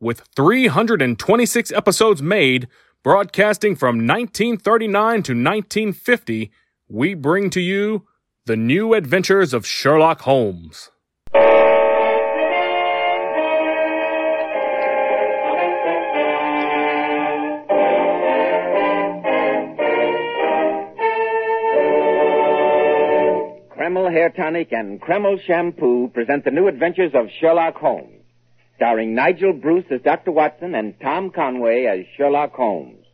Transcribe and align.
with 0.00 0.22
326 0.36 1.72
episodes 1.72 2.22
made, 2.22 2.68
broadcasting 3.02 3.74
from 3.74 4.06
1939 4.06 5.22
to 5.22 5.32
1950, 5.32 6.50
we 6.88 7.14
bring 7.14 7.50
to 7.50 7.60
you 7.60 8.06
The 8.46 8.56
New 8.56 8.94
Adventures 8.94 9.52
of 9.52 9.66
Sherlock 9.66 10.20
Holmes. 10.22 10.90
Kreml 23.88 24.12
Hair 24.12 24.30
Tonic 24.36 24.68
and 24.72 25.00
Kreml 25.00 25.40
Shampoo 25.46 26.08
present 26.08 26.44
the 26.44 26.50
new 26.50 26.68
adventures 26.68 27.12
of 27.14 27.26
Sherlock 27.40 27.76
Holmes, 27.76 28.17
starring 28.78 29.12
Nigel 29.12 29.52
Bruce 29.52 29.86
as 29.90 30.00
Dr. 30.02 30.30
Watson 30.30 30.76
and 30.76 30.94
Tom 31.00 31.30
Conway 31.30 31.86
as 31.86 32.06
Sherlock 32.16 32.52
Holmes. 32.54 33.04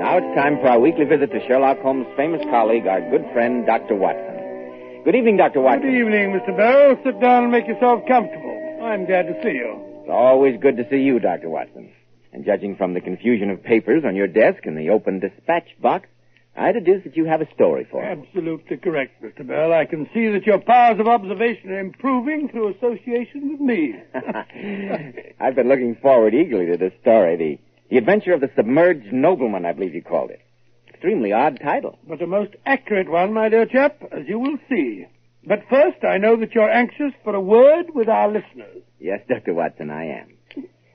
Now 0.00 0.16
it's 0.16 0.34
time 0.34 0.56
for 0.56 0.68
our 0.68 0.80
weekly 0.80 1.04
visit 1.04 1.30
to 1.32 1.46
Sherlock 1.46 1.80
Holmes' 1.80 2.06
famous 2.16 2.40
colleague, 2.50 2.86
our 2.86 3.02
good 3.10 3.26
friend, 3.34 3.66
Dr. 3.66 3.94
Watson. 3.94 5.02
Good 5.04 5.16
evening, 5.16 5.36
Dr. 5.36 5.60
Watson. 5.60 5.82
Good 5.82 6.00
evening, 6.00 6.32
Mr. 6.32 6.56
Bell. 6.56 6.96
Sit 7.04 7.20
down 7.20 7.44
and 7.44 7.52
make 7.52 7.68
yourself 7.68 8.00
comfortable. 8.08 8.80
I'm 8.82 9.04
glad 9.04 9.26
to 9.26 9.34
see 9.42 9.52
you. 9.52 9.84
It's 10.00 10.10
always 10.10 10.58
good 10.58 10.78
to 10.78 10.88
see 10.88 11.02
you, 11.02 11.20
Dr. 11.20 11.50
Watson. 11.50 11.92
And 12.32 12.46
judging 12.46 12.76
from 12.76 12.94
the 12.94 13.02
confusion 13.02 13.50
of 13.50 13.62
papers 13.62 14.04
on 14.06 14.16
your 14.16 14.28
desk 14.28 14.64
and 14.64 14.78
the 14.78 14.88
open 14.88 15.20
dispatch 15.20 15.68
box, 15.82 16.08
I 16.54 16.72
deduce 16.72 17.04
that 17.04 17.16
you 17.16 17.24
have 17.24 17.40
a 17.40 17.48
story 17.54 17.86
for 17.90 18.04
us. 18.04 18.18
Absolutely 18.18 18.76
correct, 18.76 19.22
Mr. 19.22 19.46
Bell. 19.46 19.72
I 19.72 19.86
can 19.86 20.08
see 20.12 20.28
that 20.28 20.44
your 20.44 20.58
powers 20.58 21.00
of 21.00 21.08
observation 21.08 21.70
are 21.70 21.80
improving 21.80 22.48
through 22.50 22.74
association 22.74 23.52
with 23.52 23.60
me. 23.60 23.94
I've 25.40 25.54
been 25.54 25.68
looking 25.68 25.96
forward 26.02 26.34
eagerly 26.34 26.66
to 26.66 26.76
this 26.76 26.92
story. 27.00 27.36
The, 27.36 27.58
the 27.90 27.96
Adventure 27.96 28.34
of 28.34 28.42
the 28.42 28.50
Submerged 28.54 29.12
Nobleman, 29.12 29.64
I 29.64 29.72
believe 29.72 29.94
you 29.94 30.02
called 30.02 30.30
it. 30.30 30.40
Extremely 30.88 31.32
odd 31.32 31.58
title. 31.62 31.98
but 32.06 32.20
a 32.22 32.26
most 32.26 32.54
accurate 32.66 33.08
one, 33.10 33.32
my 33.32 33.48
dear 33.48 33.66
chap, 33.66 34.02
as 34.12 34.28
you 34.28 34.38
will 34.38 34.58
see. 34.68 35.06
But 35.44 35.64
first, 35.68 36.04
I 36.04 36.18
know 36.18 36.36
that 36.36 36.54
you're 36.54 36.70
anxious 36.70 37.12
for 37.24 37.34
a 37.34 37.40
word 37.40 37.86
with 37.94 38.08
our 38.08 38.28
listeners. 38.28 38.82
Yes, 39.00 39.20
Dr. 39.28 39.54
Watson, 39.54 39.90
I 39.90 40.04
am. 40.04 40.34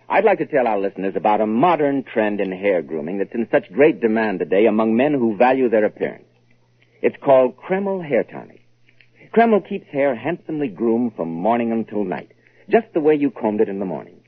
I'd 0.09 0.23
like 0.23 0.37
to 0.37 0.45
tell 0.45 0.67
our 0.67 0.79
listeners 0.79 1.15
about 1.17 1.41
a 1.41 1.45
modern 1.45 2.03
trend 2.03 2.39
in 2.39 2.49
hair 2.49 2.81
grooming 2.81 3.17
that's 3.17 3.33
in 3.33 3.45
such 3.51 3.69
great 3.73 3.99
demand 3.99 4.39
today 4.39 4.65
among 4.65 4.95
men 4.95 5.13
who 5.13 5.35
value 5.35 5.69
their 5.69 5.83
appearance. 5.83 6.23
It's 7.01 7.17
called 7.21 7.57
Kreml 7.57 8.07
Hair 8.07 8.23
Tonic. 8.23 8.65
Kreml 9.35 9.67
keeps 9.67 9.87
hair 9.89 10.15
handsomely 10.15 10.69
groomed 10.69 11.17
from 11.17 11.29
morning 11.29 11.73
until 11.73 12.05
night, 12.05 12.31
just 12.69 12.87
the 12.93 13.01
way 13.01 13.15
you 13.15 13.31
combed 13.31 13.59
it 13.59 13.67
in 13.67 13.79
the 13.79 13.85
morning. 13.85 14.21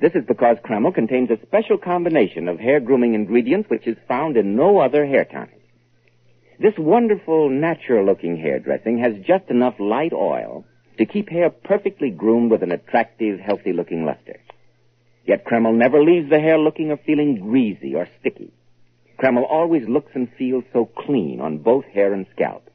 This 0.00 0.12
is 0.14 0.24
because 0.26 0.56
Kreml 0.64 0.94
contains 0.94 1.28
a 1.30 1.46
special 1.46 1.76
combination 1.76 2.48
of 2.48 2.58
hair 2.58 2.80
grooming 2.80 3.12
ingredients 3.12 3.68
which 3.68 3.86
is 3.86 3.98
found 4.08 4.38
in 4.38 4.56
no 4.56 4.78
other 4.78 5.04
hair 5.04 5.26
tonic. 5.26 5.60
This 6.58 6.74
wonderful, 6.78 7.50
natural-looking 7.50 8.38
hair 8.38 8.60
dressing 8.60 8.98
has 9.00 9.12
just 9.26 9.50
enough 9.50 9.74
light 9.78 10.14
oil 10.14 10.64
to 10.96 11.04
keep 11.04 11.28
hair 11.28 11.50
perfectly 11.50 12.10
groomed 12.10 12.50
with 12.50 12.62
an 12.62 12.72
attractive, 12.72 13.38
healthy-looking 13.38 14.06
luster. 14.06 14.40
Yet 15.28 15.44
Kreml 15.44 15.76
never 15.76 16.02
leaves 16.02 16.30
the 16.30 16.40
hair 16.40 16.56
looking 16.58 16.90
or 16.90 16.96
feeling 16.96 17.38
greasy 17.38 17.94
or 17.94 18.08
sticky. 18.18 18.50
Kreml 19.18 19.44
always 19.46 19.86
looks 19.86 20.12
and 20.14 20.26
feels 20.38 20.64
so 20.72 20.86
clean 20.86 21.42
on 21.42 21.58
both 21.58 21.84
hair 21.84 22.14
and 22.14 22.24
scalp. 22.34 22.70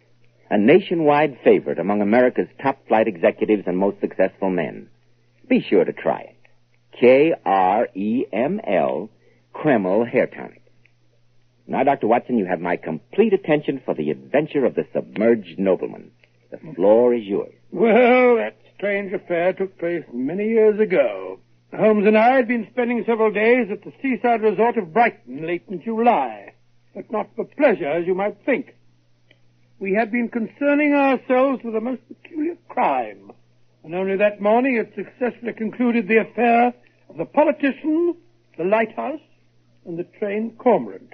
A 0.51 0.57
nationwide 0.59 1.39
favorite 1.43 1.79
among 1.79 2.03
America's 2.03 2.49
top 2.61 2.87
flight 2.87 3.07
executives 3.07 3.63
and 3.65 3.75
most 3.75 3.99
successful 4.01 4.51
men. 4.51 4.87
Be 5.49 5.65
sure 5.67 5.83
to 5.83 5.93
try 5.93 6.19
it. 6.19 6.35
K-R-E-M-L, 6.99 7.39
Kreml 9.55 10.07
Hair 10.07 10.27
Tonic. 10.27 10.61
Now, 11.65 11.83
Dr. 11.83 12.05
Watson, 12.05 12.37
you 12.37 12.45
have 12.45 12.61
my 12.61 12.77
complete 12.77 13.33
attention 13.33 13.81
for 13.83 13.95
the 13.95 14.11
adventure 14.11 14.65
of 14.65 14.75
the 14.75 14.85
submerged 14.93 15.57
nobleman. 15.57 16.11
The 16.51 16.59
floor 16.75 17.15
is 17.15 17.23
yours. 17.23 17.55
Well, 17.71 18.35
that 18.35 18.57
strange 18.75 19.11
affair 19.11 19.53
took 19.53 19.79
place 19.79 20.03
many 20.13 20.49
years 20.49 20.79
ago. 20.79 21.39
Holmes 21.75 22.05
and 22.05 22.15
I 22.15 22.35
had 22.35 22.47
been 22.47 22.67
spending 22.69 23.03
several 23.03 23.31
days 23.31 23.67
at 23.71 23.83
the 23.83 23.91
seaside 23.99 24.43
resort 24.43 24.77
of 24.77 24.93
Brighton 24.93 25.47
late 25.47 25.63
in 25.69 25.81
July, 25.81 26.53
but 26.93 27.11
not 27.11 27.29
for 27.35 27.45
pleasure, 27.45 27.87
as 27.87 28.05
you 28.05 28.13
might 28.13 28.37
think. 28.45 28.75
We 29.79 29.93
had 29.93 30.11
been 30.11 30.29
concerning 30.29 30.93
ourselves 30.93 31.63
with 31.63 31.75
a 31.75 31.81
most 31.81 32.01
peculiar 32.07 32.57
crime, 32.69 33.31
and 33.83 33.95
only 33.95 34.15
that 34.17 34.39
morning 34.39 34.77
had 34.77 34.93
successfully 34.93 35.53
concluded 35.53 36.07
the 36.07 36.21
affair 36.21 36.75
of 37.09 37.17
the 37.17 37.25
politician, 37.25 38.17
the 38.55 38.65
lighthouse, 38.65 39.19
and 39.85 39.97
the 39.97 40.07
train 40.19 40.55
cormorant. 40.59 41.13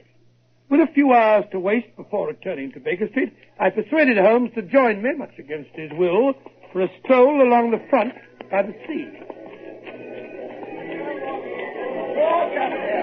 With 0.67 0.81
a 0.81 0.93
few 0.93 1.13
hours 1.13 1.45
to 1.51 1.59
waste 1.59 1.95
before 1.95 2.27
returning 2.27 2.73
to 2.73 2.81
Baker 2.81 3.07
Street, 3.07 3.33
I 3.59 3.69
persuaded 3.69 4.17
Holmes 4.17 4.51
to 4.55 4.61
join 4.61 5.01
me, 5.01 5.13
much 5.13 5.39
against 5.39 5.71
his 5.73 5.91
will, 5.93 6.33
for 6.73 6.81
a 6.81 6.89
stroll 7.01 7.41
along 7.41 7.71
the 7.71 7.81
front 7.89 8.13
by 8.51 8.63
the 8.63 8.75
sea. 8.85 9.38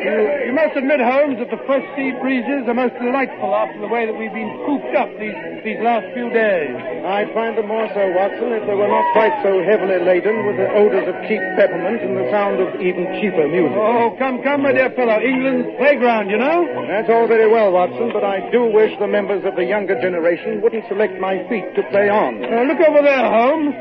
You, 0.07 0.47
you 0.47 0.55
must 0.55 0.77
admit, 0.79 1.03
Holmes, 1.03 1.43
that 1.43 1.51
the 1.51 1.59
fresh 1.67 1.83
sea 1.99 2.15
breezes 2.23 2.69
are 2.71 2.79
most 2.79 2.95
delightful 3.03 3.51
after 3.51 3.81
the 3.83 3.91
way 3.91 4.07
that 4.07 4.15
we've 4.15 4.31
been 4.31 4.55
cooped 4.63 4.95
up 4.95 5.11
these, 5.19 5.35
these 5.67 5.83
last 5.83 6.07
few 6.15 6.31
days. 6.31 6.71
I'd 7.03 7.35
find 7.35 7.59
them 7.59 7.67
more 7.67 7.91
so, 7.91 8.07
Watson, 8.15 8.55
if 8.55 8.63
they 8.71 8.77
were 8.79 8.87
not 8.87 9.03
quite 9.19 9.35
so 9.43 9.67
heavily 9.67 9.99
laden 9.99 10.47
with 10.47 10.63
the 10.63 10.71
odors 10.79 11.11
of 11.11 11.17
cheap 11.27 11.43
peppermint 11.59 12.07
and 12.07 12.15
the 12.15 12.31
sound 12.31 12.63
of 12.63 12.71
even 12.79 13.19
cheaper 13.19 13.51
music. 13.51 13.75
Oh, 13.75 14.15
come, 14.15 14.47
come, 14.47 14.63
my 14.63 14.71
dear 14.71 14.95
fellow. 14.95 15.19
England's 15.19 15.75
playground, 15.75 16.31
you 16.31 16.39
know? 16.39 16.63
That's 16.87 17.11
all 17.11 17.27
very 17.27 17.51
well, 17.51 17.75
Watson, 17.75 18.15
but 18.15 18.23
I 18.23 18.47
do 18.55 18.71
wish 18.71 18.95
the 19.03 19.11
members 19.11 19.43
of 19.43 19.59
the 19.59 19.67
younger 19.67 19.99
generation 19.99 20.63
wouldn't 20.63 20.87
select 20.87 21.19
my 21.19 21.43
feet 21.51 21.67
to 21.75 21.83
play 21.91 22.07
on. 22.07 22.47
Uh, 22.47 22.63
look 22.63 22.79
over 22.79 23.03
there, 23.03 23.27
Holmes. 23.27 23.75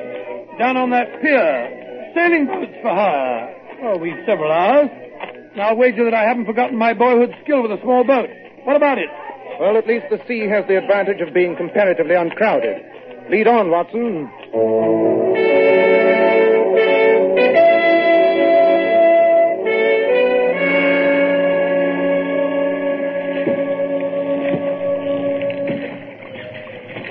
Down 0.58 0.74
on 0.74 0.90
that 0.90 1.22
pier. 1.22 2.10
Sailing 2.18 2.50
boats 2.50 2.74
for 2.82 2.90
hire. 2.90 3.54
Oh, 3.84 3.98
we've 4.02 4.18
several 4.26 4.50
hours. 4.52 4.90
I'll 5.58 5.78
wager 5.78 6.04
that 6.04 6.14
I 6.14 6.24
haven't 6.24 6.46
forgotten 6.46 6.78
my 6.78 6.94
boyhood 6.94 7.34
skill 7.44 7.62
with 7.62 7.72
a 7.72 7.82
small 7.82 8.04
boat. 8.04 8.30
What 8.64 8.76
about 8.76 8.98
it? 8.98 9.10
Well, 9.60 9.78
at 9.78 9.88
least 9.88 10.06
the 10.10 10.20
sea 10.28 10.50
has 10.50 10.68
the 10.68 10.78
advantage 10.78 11.22
of 11.22 11.34
being 11.34 11.56
comparatively 11.56 12.16
uncrowded. 12.16 12.84
Lead 13.30 13.48
on, 13.48 13.72
Watson. 13.72 14.30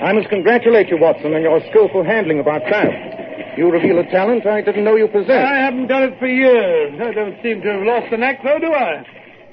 I 0.04 0.12
must 0.12 0.28
congratulate 0.28 0.88
you, 0.88 0.98
Watson, 0.98 1.32
on 1.32 1.40
your 1.40 1.60
skillful 1.70 2.04
handling 2.04 2.38
of 2.38 2.46
our 2.46 2.60
craft. 2.60 3.13
You 3.56 3.70
reveal 3.70 3.98
a 4.00 4.10
talent 4.10 4.46
I 4.46 4.62
didn't 4.62 4.84
know 4.84 4.96
you 4.96 5.06
possessed. 5.06 5.30
I 5.30 5.58
haven't 5.58 5.86
done 5.86 6.02
it 6.02 6.18
for 6.18 6.26
years. 6.26 7.00
I 7.00 7.12
don't 7.12 7.40
seem 7.42 7.62
to 7.62 7.72
have 7.72 7.82
lost 7.82 8.10
the 8.10 8.16
knack, 8.16 8.42
though, 8.42 8.58
do 8.58 8.72
I? 8.72 9.06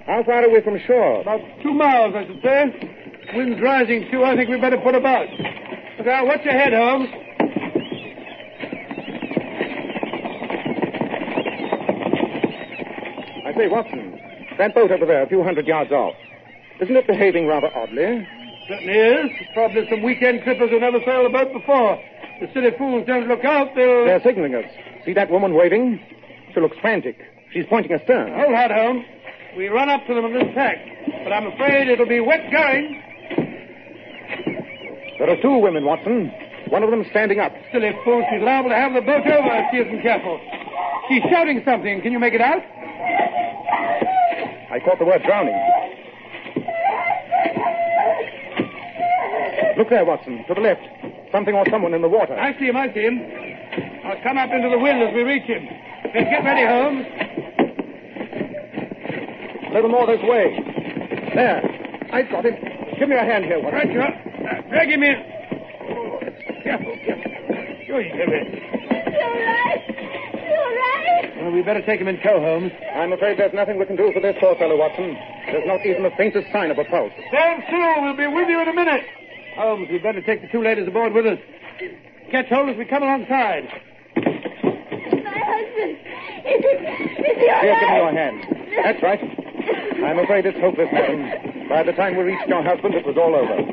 How 0.08 0.24
far 0.24 0.44
are 0.44 0.50
we 0.50 0.62
from 0.62 0.80
shore? 0.88 1.22
About 1.22 1.42
two 1.62 1.74
miles, 1.74 2.16
I 2.16 2.26
should 2.26 2.42
say. 2.42 3.36
Wind's 3.36 3.62
rising, 3.62 4.10
too. 4.12 4.24
I 4.24 4.36
think 4.36 4.50
we'd 4.50 4.62
better 4.62 4.78
put 4.78 4.96
about. 4.96 5.28
Look 6.00 6.08
out, 6.08 6.26
watch 6.26 6.42
your 6.44 6.54
head, 6.54 6.74
Holmes. 6.74 7.10
I 13.46 13.54
say, 13.54 13.68
Watson, 13.68 14.20
that 14.58 14.74
boat 14.74 14.92
over 14.92 15.06
there, 15.06 15.22
a 15.24 15.28
few 15.28 15.44
hundred 15.44 15.68
yards 15.68 15.92
off, 15.92 16.16
isn't 16.82 16.96
it 16.96 17.06
behaving 17.06 17.46
rather 17.48 17.70
oddly? 17.76 18.28
Certainly 18.68 18.98
is. 18.98 19.32
Probably 19.54 19.88
some 19.90 20.02
weekend 20.02 20.42
trippers 20.44 20.70
who 20.72 20.80
never 20.80 21.00
sailed 21.06 21.28
a 21.28 21.30
boat 21.30 21.54
before. 21.54 22.00
The 22.42 22.50
silly 22.54 22.72
fools 22.76 23.06
don't 23.06 23.28
look 23.28 23.46
out, 23.46 23.76
they'll... 23.76 24.06
They're 24.06 24.24
signaling 24.24 24.56
us. 24.56 24.66
See 25.06 25.14
that 25.14 25.30
woman 25.30 25.54
waving? 25.54 26.04
She 26.54 26.60
looks 26.60 26.76
frantic. 26.82 27.16
She's 27.54 27.66
pointing 27.70 27.92
astern. 27.94 28.34
Hold 28.34 28.56
hard, 28.56 28.72
Holmes. 28.72 29.06
We 29.56 29.68
run 29.68 29.90
up 29.90 30.08
to 30.08 30.16
them 30.16 30.26
in 30.26 30.34
this 30.34 30.54
tack, 30.56 30.78
but 31.24 31.32
I'm 31.32 31.46
afraid 31.46 31.88
it'll 31.88 32.08
be 32.08 32.20
wet 32.20 32.52
going. 32.52 33.04
There 35.20 35.30
are 35.30 35.40
two 35.40 35.58
women, 35.60 35.86
Watson. 35.86 36.32
One 36.70 36.82
of 36.82 36.90
them 36.90 37.06
standing 37.12 37.40
up. 37.40 37.54
Silly 37.72 37.92
fool, 38.04 38.26
she's 38.32 38.42
liable 38.42 38.70
to 38.70 38.76
have 38.76 38.94
the 38.94 39.02
boat 39.02 39.28
over 39.28 39.50
if 39.54 39.66
she 39.70 39.78
isn't 39.78 40.02
careful. 40.02 40.40
She's 41.10 41.22
shouting 41.30 41.62
something. 41.64 42.02
Can 42.02 42.12
you 42.12 42.20
make 42.20 42.34
it 42.34 42.42
out? 42.42 42.64
I 44.72 44.80
caught 44.84 44.98
the 44.98 45.06
word 45.06 45.22
drowning. 45.24 45.54
Look 49.78 49.90
there, 49.90 50.06
Watson, 50.06 50.44
to 50.48 50.54
the 50.56 50.62
left. 50.62 50.82
Something 51.32 51.56
or 51.56 51.66
someone 51.70 51.94
in 51.94 52.02
the 52.02 52.10
water. 52.10 52.36
I 52.36 52.58
see 52.60 52.66
him, 52.66 52.76
I 52.76 52.94
see 52.94 53.02
him. 53.02 53.20
I'll 54.04 54.22
come 54.22 54.38
up 54.38 54.52
into 54.52 54.70
the 54.70 54.78
wind 54.78 55.02
as 55.02 55.14
we 55.16 55.24
reach 55.24 55.44
him. 55.44 55.64
Then 56.14 56.26
get 56.28 56.44
ready, 56.44 56.68
Holmes. 56.68 57.08
A 59.70 59.74
little 59.74 59.90
more 59.90 60.06
this 60.06 60.22
way. 60.24 60.60
There. 61.34 61.64
I've 62.12 62.30
got 62.30 62.46
him. 62.46 62.56
Give 63.00 63.08
me 63.08 63.16
a 63.16 63.24
hand 63.24 63.46
here, 63.46 63.64
Watson. 63.64 63.80
Right, 63.80 63.92
you 63.92 64.02
are. 64.02 64.12
Uh, 64.12 64.62
drag 64.68 64.90
him 64.90 65.04
in. 65.04 65.16
Oh, 65.88 66.20
careful, 66.64 66.98
careful. 67.06 67.32
Sure, 67.88 68.02
you 68.02 68.12
can 68.12 68.28
You're 68.28 69.48
right. 69.48 69.82
You're 70.36 70.76
right. 70.76 71.32
Well, 71.42 71.52
we 71.52 71.62
better 71.62 71.82
take 71.82 72.02
him 72.02 72.10
in 72.10 72.20
tow, 72.20 72.42
Holmes. 72.42 72.74
I'm 72.94 73.14
afraid 73.14 73.40
there's 73.40 73.54
nothing 73.54 73.80
we 73.80 73.86
can 73.86 73.96
do 73.96 74.12
for 74.12 74.20
this 74.20 74.36
poor 74.42 74.56
fellow, 74.56 74.76
Watson. 74.76 75.16
There's 75.48 75.66
not 75.66 75.86
even 75.86 76.04
the 76.04 76.12
faintest 76.18 76.52
sign 76.52 76.72
of 76.72 76.78
a 76.78 76.84
pulse. 76.84 77.14
Stand 77.30 77.64
still. 77.68 78.04
We'll 78.04 78.18
be 78.18 78.28
with 78.28 78.50
you 78.50 78.62
in 78.62 78.68
a 78.68 78.74
minute. 78.74 79.06
Oh, 79.58 79.62
Holmes, 79.62 79.90
we'd 79.90 80.04
better 80.04 80.22
take 80.22 80.42
the 80.42 80.48
two 80.48 80.62
ladies 80.64 80.88
aboard 80.88 81.14
with 81.14 81.26
us. 81.26 81.40
Catch 82.32 82.48
hold 82.48 82.70
as 82.70 82.78
we 82.78 82.86
come 82.86 83.04
alongside. 83.04 83.66
My 84.16 85.40
husband. 85.44 85.98
Is 86.48 86.62
it? 86.64 86.80
Is 87.20 87.38
he 87.38 87.50
all 87.50 87.62
Here, 87.62 87.78
give 87.80 87.90
me 87.90 87.96
your 87.96 88.12
hand. 88.14 88.46
That's 88.84 89.04
right. 89.04 89.20
I'm 90.04 90.20
afraid 90.20 90.46
it's 90.46 90.60
hopeless, 90.60 90.90
madam. 90.92 91.68
By 91.70 91.84
the 91.84 91.92
time 91.94 92.16
we 92.16 92.24
reached 92.24 92.48
your 92.48 92.64
husband, 92.64 92.96
it 92.96 93.06
was 93.06 93.18
all 93.18 93.36
over. 93.36 93.54
Oh, 93.54 93.68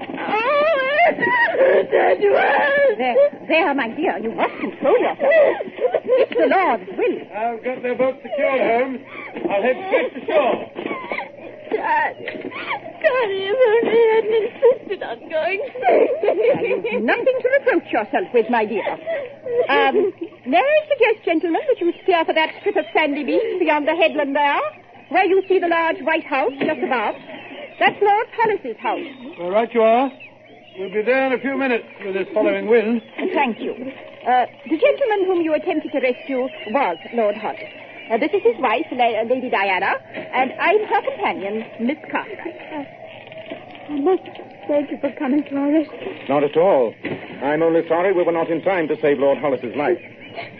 that 1.90 2.18
was. 2.20 2.98
There, 2.98 3.46
there, 3.48 3.74
my 3.74 3.88
dear, 3.88 4.18
you 4.18 4.32
must 4.32 4.54
control 4.60 4.98
yourself. 4.98 5.56
It's 6.04 6.34
the 6.34 6.46
Lord's 6.46 6.90
will. 6.98 7.22
I've 7.36 7.64
got 7.64 7.82
their 7.82 7.94
boat 7.94 8.16
secured, 8.22 8.60
Holmes. 8.60 9.00
I'll 9.48 9.62
head 9.62 9.76
straight 9.88 10.14
to 10.14 10.26
shore. 10.26 10.70
Dad. 11.72 12.87
God, 12.98 13.28
if 13.30 13.58
only 13.68 14.02
hadn't 14.14 14.36
insisted 14.48 15.00
on 15.02 15.18
going. 15.30 15.60
Nothing 17.06 17.36
to 17.42 17.48
reproach 17.60 17.92
yourself 17.92 18.26
with, 18.34 18.50
my 18.50 18.64
dear. 18.64 18.86
Um, 19.68 20.12
may 20.46 20.58
I 20.58 20.78
suggest, 20.88 21.24
gentlemen, 21.24 21.62
that 21.68 21.80
you 21.80 21.92
steer 22.02 22.24
for 22.24 22.34
that 22.34 22.50
strip 22.60 22.76
of 22.76 22.84
sandy 22.92 23.24
beach 23.24 23.60
beyond 23.60 23.86
the 23.86 23.94
headland 23.94 24.34
there, 24.34 24.60
where 25.10 25.24
you 25.24 25.42
see 25.48 25.58
the 25.58 25.68
large 25.68 26.00
white 26.02 26.24
house 26.24 26.52
just 26.58 26.82
above? 26.82 27.14
That's 27.78 28.00
Lord 28.02 28.26
Hollis's 28.34 28.76
house. 28.78 29.38
All 29.38 29.50
right, 29.50 29.72
you 29.72 29.82
are. 29.82 30.10
We'll 30.78 30.90
be 30.92 31.02
there 31.02 31.26
in 31.26 31.32
a 31.32 31.38
few 31.38 31.56
minutes 31.56 31.86
with 32.04 32.14
this 32.14 32.28
following 32.34 32.66
wind. 32.66 33.02
Thank 33.34 33.60
you. 33.60 33.72
Uh, 33.72 34.46
the 34.68 34.78
gentleman 34.78 35.26
whom 35.26 35.40
you 35.42 35.54
attempted 35.54 35.92
to 35.92 36.00
rescue 36.00 36.48
was 36.70 36.98
Lord 37.14 37.36
Hollis. 37.36 37.87
Uh, 38.10 38.16
this 38.16 38.30
is 38.32 38.42
his 38.42 38.56
wife, 38.58 38.86
La- 38.92 39.20
uh, 39.20 39.24
Lady 39.24 39.50
Diana, 39.50 39.92
and 40.14 40.52
I'm 40.60 40.80
her 40.86 41.02
companion, 41.02 41.64
Miss 41.80 41.98
Cartwright. 42.10 42.88
I 43.90 44.00
must 44.00 44.22
thank 44.66 44.90
you 44.90 44.98
for 45.00 45.12
coming 45.18 45.44
to 45.44 45.56
our 45.56 45.72
rescue. 45.72 46.28
Not 46.28 46.42
at 46.44 46.56
all. 46.56 46.94
I'm 47.42 47.62
only 47.62 47.86
sorry 47.88 48.12
we 48.12 48.22
were 48.22 48.32
not 48.32 48.48
in 48.50 48.62
time 48.62 48.88
to 48.88 49.00
save 49.00 49.18
Lord 49.18 49.38
Hollis's 49.38 49.74
life. 49.76 49.98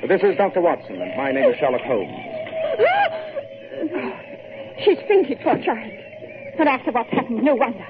This 0.07 0.23
is 0.23 0.37
Dr. 0.37 0.61
Watson, 0.61 1.01
and 1.01 1.17
my 1.17 1.33
name 1.33 1.51
is 1.51 1.57
Sherlock 1.59 1.83
Holmes. 1.83 2.13
She's 4.85 4.99
fainted, 5.09 5.39
poor 5.43 5.57
child. 5.63 5.93
And 6.59 6.69
after 6.69 6.91
what's 6.93 7.11
happened, 7.11 7.43
no 7.43 7.55
wonder. 7.55 7.85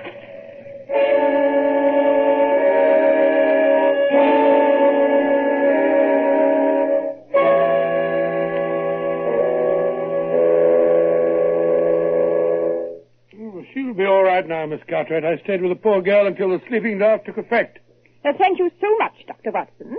Miss 14.68 14.80
Cartwright. 14.88 15.24
I 15.24 15.38
stayed 15.38 15.62
with 15.62 15.70
the 15.70 15.76
poor 15.76 16.02
girl 16.02 16.26
until 16.26 16.50
the 16.50 16.60
sleeping 16.68 16.98
draught 16.98 17.24
took 17.24 17.38
effect. 17.38 17.78
Uh, 18.24 18.32
thank 18.36 18.58
you 18.58 18.70
so 18.80 18.96
much, 18.98 19.14
Dr. 19.26 19.50
Watson. 19.52 19.96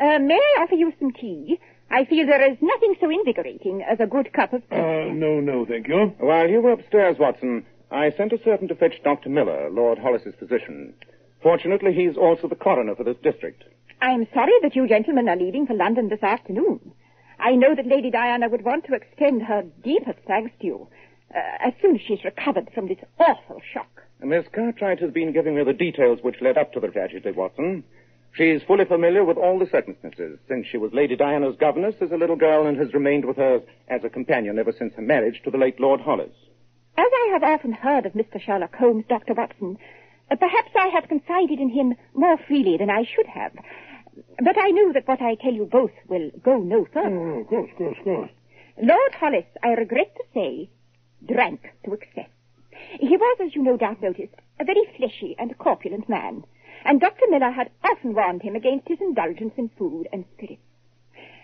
Uh, 0.00 0.18
may 0.18 0.34
I 0.34 0.62
offer 0.62 0.74
you 0.74 0.92
some 0.98 1.12
tea? 1.12 1.58
I 1.90 2.04
feel 2.04 2.26
there 2.26 2.50
is 2.50 2.56
nothing 2.60 2.94
so 3.00 3.10
invigorating 3.10 3.82
as 3.82 4.00
a 4.00 4.06
good 4.06 4.32
cup 4.32 4.52
of 4.52 4.60
tea. 4.70 4.76
Uh, 4.76 5.12
no, 5.12 5.40
no, 5.40 5.66
thank 5.66 5.88
you. 5.88 6.14
While 6.18 6.48
you 6.48 6.60
were 6.60 6.72
upstairs, 6.72 7.16
Watson, 7.18 7.66
I 7.90 8.10
sent 8.16 8.32
a 8.32 8.42
servant 8.42 8.70
to 8.70 8.74
fetch 8.74 9.02
Dr. 9.04 9.28
Miller, 9.28 9.68
Lord 9.70 9.98
Hollis's 9.98 10.34
physician. 10.38 10.94
Fortunately, 11.42 11.92
he's 11.92 12.16
also 12.16 12.48
the 12.48 12.54
coroner 12.56 12.94
for 12.94 13.04
this 13.04 13.16
district. 13.22 13.64
I'm 14.00 14.26
sorry 14.32 14.52
that 14.62 14.74
you 14.74 14.88
gentlemen 14.88 15.28
are 15.28 15.36
leaving 15.36 15.66
for 15.66 15.74
London 15.74 16.08
this 16.08 16.22
afternoon. 16.22 16.92
I 17.38 17.54
know 17.56 17.74
that 17.74 17.86
Lady 17.86 18.10
Diana 18.10 18.48
would 18.48 18.64
want 18.64 18.84
to 18.86 18.94
extend 18.94 19.42
her 19.42 19.62
deepest 19.84 20.18
thanks 20.26 20.52
to 20.60 20.66
you 20.66 20.88
uh, 21.34 21.38
as 21.66 21.72
soon 21.82 21.96
as 21.96 22.02
she's 22.06 22.24
recovered 22.24 22.70
from 22.74 22.88
this 22.88 22.98
awful 23.18 23.60
shock. 23.72 24.01
Miss 24.24 24.46
Cartwright 24.54 25.00
has 25.00 25.10
been 25.10 25.32
giving 25.32 25.56
me 25.56 25.64
the 25.64 25.72
details 25.72 26.20
which 26.22 26.40
led 26.40 26.56
up 26.56 26.72
to 26.72 26.80
the 26.80 26.88
tragedy, 26.88 27.32
Watson. 27.32 27.82
She's 28.34 28.62
fully 28.62 28.84
familiar 28.84 29.24
with 29.24 29.36
all 29.36 29.58
the 29.58 29.68
circumstances, 29.70 30.38
since 30.48 30.66
she 30.66 30.78
was 30.78 30.92
Lady 30.92 31.16
Diana's 31.16 31.56
governess 31.56 31.96
as 32.00 32.12
a 32.12 32.16
little 32.16 32.36
girl 32.36 32.66
and 32.66 32.78
has 32.78 32.94
remained 32.94 33.24
with 33.24 33.36
her 33.36 33.60
as 33.88 34.04
a 34.04 34.08
companion 34.08 34.58
ever 34.58 34.72
since 34.72 34.94
her 34.94 35.02
marriage 35.02 35.42
to 35.44 35.50
the 35.50 35.58
late 35.58 35.78
Lord 35.80 36.00
Hollis. 36.00 36.32
As 36.96 37.06
I 37.12 37.30
have 37.32 37.42
often 37.42 37.72
heard 37.72 38.06
of 38.06 38.12
Mr. 38.12 38.40
Sherlock 38.40 38.74
Holmes, 38.76 39.04
Dr. 39.08 39.34
Watson, 39.34 39.76
uh, 40.30 40.36
perhaps 40.36 40.70
I 40.74 40.88
have 40.88 41.08
confided 41.08 41.58
in 41.58 41.68
him 41.68 41.94
more 42.14 42.38
freely 42.46 42.76
than 42.78 42.90
I 42.90 43.04
should 43.04 43.26
have. 43.26 43.52
But 44.42 44.56
I 44.58 44.70
know 44.70 44.92
that 44.92 45.08
what 45.08 45.20
I 45.20 45.34
tell 45.34 45.52
you 45.52 45.66
both 45.66 45.92
will 46.08 46.30
go 46.42 46.58
no 46.58 46.86
further. 46.92 47.18
Oh, 47.18 47.40
of 47.40 47.46
course, 47.48 47.70
of 47.72 47.76
course, 47.76 47.96
of 47.98 48.04
course. 48.04 48.30
Lord 48.80 49.12
Hollis, 49.18 49.46
I 49.62 49.70
regret 49.70 50.14
to 50.16 50.24
say, 50.32 50.70
drank 51.26 51.62
to 51.84 51.92
excess. 51.94 52.28
He 53.00 53.16
was, 53.16 53.38
as 53.40 53.54
you 53.54 53.62
no 53.62 53.76
doubt 53.76 54.02
noticed, 54.02 54.34
a 54.60 54.64
very 54.64 54.84
fleshy 54.96 55.34
and 55.38 55.56
corpulent 55.58 56.08
man, 56.08 56.44
and 56.84 57.00
Dr. 57.00 57.26
Miller 57.28 57.50
had 57.50 57.70
often 57.84 58.14
warned 58.14 58.42
him 58.42 58.54
against 58.56 58.88
his 58.88 59.00
indulgence 59.00 59.54
in 59.56 59.68
food 59.78 60.08
and 60.12 60.24
spirits. 60.34 60.62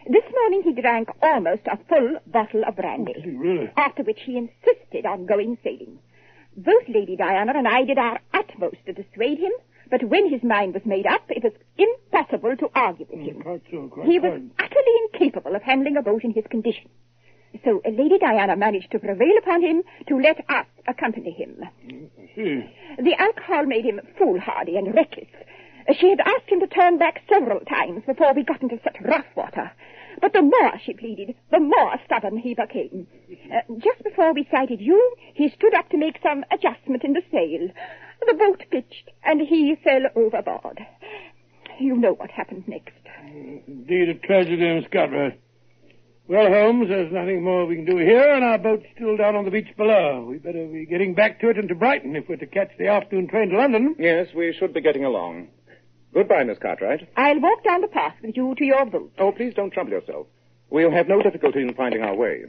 This 0.07 0.25
morning 0.33 0.63
he 0.63 0.73
drank 0.73 1.11
almost 1.23 1.63
a 1.67 1.79
full 1.89 2.17
bottle 2.27 2.65
of 2.65 2.77
brandy, 2.77 3.15
oh, 3.19 3.31
Really? 3.31 3.71
after 3.77 4.03
which 4.03 4.21
he 4.25 4.39
insisted 4.39 5.05
on 5.05 5.27
going 5.27 5.59
sailing. 5.63 5.99
Both 6.57 6.89
Lady 6.89 7.15
Diana 7.17 7.53
and 7.55 7.69
I 7.69 7.85
did 7.85 7.99
our 7.99 8.19
utmost 8.33 8.79
to 8.87 8.93
dissuade 8.93 9.39
him, 9.39 9.53
but 9.91 10.05
when 10.05 10.29
his 10.31 10.43
mind 10.43 10.75
was 10.75 10.85
made 10.87 11.07
up, 11.07 11.23
it 11.29 11.43
was 11.45 11.53
impossible 11.77 12.57
to 12.57 12.71
argue 12.75 13.07
with 13.11 13.21
oh, 13.21 13.25
him. 13.25 13.43
Quite 13.43 13.63
so, 13.71 13.89
quite 13.89 14.09
He 14.09 14.19
was 14.19 14.33
quite. 14.33 14.67
utterly 14.71 14.95
incapable 15.13 15.55
of 15.55 15.63
handling 15.63 15.97
a 15.97 16.03
boat 16.03 16.25
in 16.25 16.33
his 16.33 16.45
condition. 16.51 16.89
So 17.69 17.83
uh, 17.85 17.91
Lady 17.91 18.17
Diana 18.19 18.57
managed 18.57 18.91
to 18.93 18.99
prevail 18.99 19.37
upon 19.39 19.61
him 19.63 19.83
to 20.09 20.17
let 20.19 20.39
us 20.49 20.65
accompany 20.87 21.33
him. 21.33 21.63
See. 22.35 22.65
The 23.03 23.15
alcohol 23.19 23.67
made 23.67 23.85
him 23.85 24.01
foolhardy 24.17 24.77
and 24.79 24.95
reckless. 24.95 25.29
Uh, 25.87 25.93
She 25.93 26.09
had 26.09 26.21
asked 26.21 26.49
him 26.49 26.61
to 26.61 26.67
turn 26.67 26.97
back 26.97 27.21
several 27.29 27.61
times 27.61 28.05
before 28.07 28.33
we 28.33 28.43
got 28.43 28.63
into 28.63 28.81
such 28.83 28.97
rough 29.05 29.27
water. 29.37 29.71
But 30.23 30.33
the 30.33 30.41
more 30.43 30.73
she 30.83 30.95
pleaded, 30.95 31.35
the 31.51 31.61
more 31.61 31.95
stubborn 32.07 32.39
he 32.39 32.55
became. 32.55 33.07
Uh, 33.53 33.61
just 33.79 34.03
before 34.03 34.33
we 34.33 34.49
sighted 34.51 34.81
you, 34.81 35.15
he 35.35 35.51
stood 35.51 35.75
up 35.75 35.91
to 35.91 35.99
make 35.99 36.19
some 36.23 36.45
adjustment 36.51 37.05
in 37.05 37.13
the 37.13 37.23
sail. 37.31 37.69
The 38.27 38.35
boat 38.35 38.63
pitched, 38.71 39.11
and 39.25 39.43
he 39.43 39.77
fell 39.85 40.03
overboard. 40.17 40.81
You 41.79 41.97
know 41.97 42.15
what 42.15 42.31
happened 42.31 42.65
next. 42.67 42.95
Indeed, 43.69 44.09
a 44.09 44.15
tragedy 44.15 44.67
in 44.67 44.85
Scotland. 44.91 45.35
Well, 46.29 46.47
Holmes, 46.53 46.89
there's 46.89 47.11
nothing 47.11 47.43
more 47.43 47.65
we 47.65 47.77
can 47.77 47.87
do 47.87 47.97
here, 47.97 48.35
and 48.35 48.45
our 48.45 48.59
boat's 48.59 48.85
still 48.95 49.17
down 49.17 49.35
on 49.35 49.47
the 49.47 49.51
beach 49.51 49.75
below. 49.79 50.27
We'd 50.29 50.43
better 50.43 50.67
be 50.67 50.85
getting 50.85 51.15
back 51.15 51.41
to 51.41 51.49
it 51.49 51.57
and 51.57 51.71
to 51.71 51.75
Brighton 51.75 52.15
if 52.17 52.29
we're 52.29 52.37
to 52.37 52.47
catch 52.47 52.71
the 52.79 52.89
afternoon 52.89 53.29
train 53.29 53.49
to 53.49 53.57
London. 53.57 53.97
Yes, 53.99 54.29
we 54.37 54.53
should 54.59 54.75
be 54.75 54.83
getting 54.83 55.07
along. 55.07 55.49
Goodbye, 56.13 56.45
Miss 56.45 56.59
Cartwright. 56.59 57.09
I'll 57.17 57.41
walk 57.41 57.65
down 57.65 57.81
the 57.81 57.89
path 57.89 58.15
with 58.23 58.37
you 58.37 58.55
to 58.59 58.65
your 58.65 58.85
boat. 58.85 59.11
Oh, 59.19 59.33
please 59.33 59.55
don't 59.55 59.73
trouble 59.73 59.93
yourself. 59.93 60.27
We'll 60.69 60.91
have 60.91 61.09
no 61.09 61.23
difficulty 61.23 61.63
in 61.63 61.73
finding 61.73 62.03
our 62.03 62.15
way. 62.15 62.43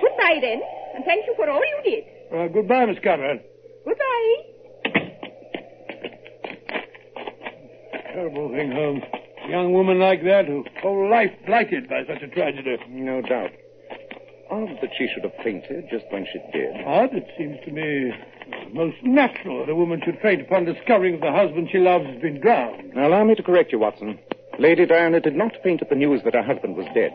Goodbye, 0.00 0.38
then, 0.40 0.60
and 0.96 1.04
thank 1.04 1.26
you 1.26 1.34
for 1.36 1.48
all 1.48 1.60
you 1.60 1.80
did. 1.84 2.04
Uh, 2.36 2.48
goodbye, 2.48 2.86
Miss 2.86 2.98
Cartwright. 3.04 3.44
Goodbye. 3.84 4.34
Terrible 8.12 8.48
thing, 8.50 8.72
Holmes. 8.72 9.04
A 9.48 9.50
young 9.50 9.72
woman 9.72 9.98
like 9.98 10.22
that, 10.24 10.46
whose 10.46 10.66
whole 10.82 11.08
life 11.08 11.32
blighted 11.46 11.88
by 11.88 12.04
such 12.06 12.20
a 12.20 12.28
tragedy. 12.28 12.76
No 12.90 13.22
doubt. 13.22 13.50
Odd 14.50 14.76
that 14.82 14.90
she 14.98 15.08
should 15.08 15.24
have 15.24 15.32
fainted 15.42 15.88
just 15.90 16.04
when 16.10 16.26
she 16.30 16.38
did. 16.52 16.76
Odd, 16.84 17.14
it 17.14 17.26
seems 17.38 17.56
to 17.64 17.70
me 17.70 18.12
most 18.74 18.96
natural 19.02 19.60
that 19.60 19.72
a 19.72 19.74
woman 19.74 20.02
should 20.04 20.18
faint 20.20 20.42
upon 20.42 20.66
discovering 20.66 21.20
that 21.20 21.26
the 21.26 21.32
husband 21.32 21.68
she 21.72 21.78
loves 21.78 22.04
has 22.06 22.20
been 22.20 22.40
drowned. 22.40 22.92
Now, 22.94 23.08
allow 23.08 23.24
me 23.24 23.34
to 23.36 23.42
correct 23.42 23.72
you, 23.72 23.78
Watson. 23.78 24.18
Lady 24.58 24.84
Diana 24.84 25.18
did 25.20 25.34
not 25.34 25.52
faint 25.62 25.80
at 25.80 25.88
the 25.88 25.94
news 25.94 26.20
that 26.24 26.34
her 26.34 26.42
husband 26.42 26.76
was 26.76 26.86
dead. 26.94 27.12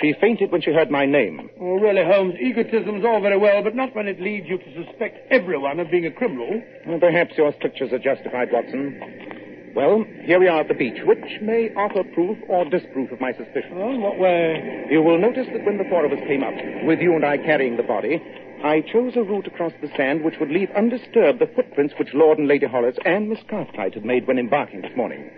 She 0.00 0.14
fainted 0.20 0.50
when 0.50 0.62
she 0.62 0.72
heard 0.72 0.90
my 0.90 1.06
name. 1.06 1.48
Oh, 1.60 1.74
really, 1.74 2.04
Holmes, 2.04 2.34
egotism's 2.40 3.04
all 3.04 3.20
very 3.20 3.36
well, 3.38 3.62
but 3.62 3.76
not 3.76 3.94
when 3.94 4.08
it 4.08 4.20
leads 4.20 4.48
you 4.48 4.58
to 4.58 4.84
suspect 4.84 5.30
everyone 5.30 5.78
of 5.78 5.92
being 5.92 6.06
a 6.06 6.10
criminal. 6.10 6.60
Well, 6.88 6.98
perhaps 6.98 7.36
your 7.36 7.52
strictures 7.54 7.92
are 7.92 8.00
justified, 8.00 8.50
Watson. 8.50 9.38
Well, 9.74 10.04
here 10.24 10.38
we 10.38 10.48
are 10.48 10.60
at 10.60 10.68
the 10.68 10.74
beach, 10.74 11.00
which 11.04 11.40
may 11.40 11.72
offer 11.74 12.04
proof 12.12 12.36
or 12.48 12.64
disproof 12.66 13.10
of 13.10 13.20
my 13.20 13.32
suspicion. 13.32 13.72
Oh, 13.74 13.98
what 13.98 14.18
way? 14.18 14.86
You 14.90 15.02
will 15.02 15.18
notice 15.18 15.46
that 15.50 15.64
when 15.64 15.78
the 15.78 15.88
four 15.88 16.04
of 16.04 16.12
us 16.12 16.18
came 16.26 16.42
up, 16.44 16.52
with 16.84 17.00
you 17.00 17.14
and 17.16 17.24
I 17.24 17.38
carrying 17.38 17.78
the 17.78 17.82
body, 17.82 18.20
I 18.62 18.82
chose 18.82 19.16
a 19.16 19.22
route 19.22 19.46
across 19.46 19.72
the 19.80 19.88
sand 19.96 20.24
which 20.24 20.38
would 20.38 20.50
leave 20.50 20.70
undisturbed 20.76 21.38
the 21.38 21.50
footprints 21.56 21.94
which 21.98 22.12
Lord 22.12 22.38
and 22.38 22.48
Lady 22.48 22.66
Hollis 22.66 22.96
and 23.04 23.30
Miss 23.30 23.40
Cartwright 23.48 23.94
had 23.94 24.04
made 24.04 24.26
when 24.26 24.38
embarking 24.38 24.82
this 24.82 24.96
morning. 24.96 25.30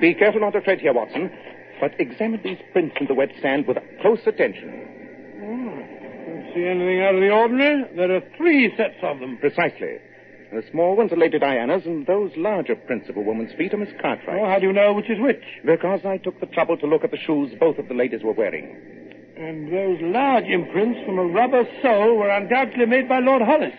Be 0.00 0.14
careful 0.14 0.40
not 0.40 0.52
to 0.52 0.60
tread 0.60 0.80
here, 0.80 0.94
Watson, 0.94 1.30
but 1.80 1.98
examine 1.98 2.40
these 2.42 2.62
prints 2.72 2.96
in 3.00 3.08
the 3.08 3.14
wet 3.14 3.30
sand 3.42 3.66
with 3.66 3.78
close 4.00 4.20
attention. 4.26 4.70
Hmm. 5.42 5.68
Don't 6.24 6.54
see 6.54 6.64
anything 6.64 7.02
out 7.02 7.16
of 7.16 7.20
the 7.20 7.30
ordinary. 7.30 7.84
There 7.96 8.14
are 8.14 8.22
three 8.36 8.72
sets 8.76 9.02
of 9.02 9.18
them. 9.18 9.38
Precisely. 9.38 9.98
The 10.52 10.62
small 10.70 10.96
ones 10.96 11.10
are 11.12 11.16
Lady 11.16 11.38
Diana's, 11.38 11.86
and 11.86 12.06
those 12.06 12.30
larger 12.36 12.76
principal 12.76 13.24
woman's 13.24 13.54
feet 13.54 13.72
are 13.72 13.78
Miss 13.78 13.88
Cartwright's. 14.02 14.38
Oh, 14.38 14.46
how 14.46 14.58
do 14.58 14.66
you 14.66 14.72
know 14.74 14.92
which 14.92 15.08
is 15.08 15.18
which? 15.18 15.42
Because 15.64 16.04
I 16.04 16.18
took 16.18 16.38
the 16.40 16.46
trouble 16.46 16.76
to 16.76 16.86
look 16.86 17.04
at 17.04 17.10
the 17.10 17.16
shoes 17.16 17.54
both 17.58 17.78
of 17.78 17.88
the 17.88 17.94
ladies 17.94 18.22
were 18.22 18.34
wearing. 18.34 18.76
And 19.38 19.72
those 19.72 19.98
large 20.02 20.44
imprints 20.44 21.00
from 21.06 21.18
a 21.18 21.24
rubber 21.24 21.64
sole 21.80 22.18
were 22.18 22.28
undoubtedly 22.28 22.84
made 22.84 23.08
by 23.08 23.20
Lord 23.20 23.40
Hollis. 23.40 23.72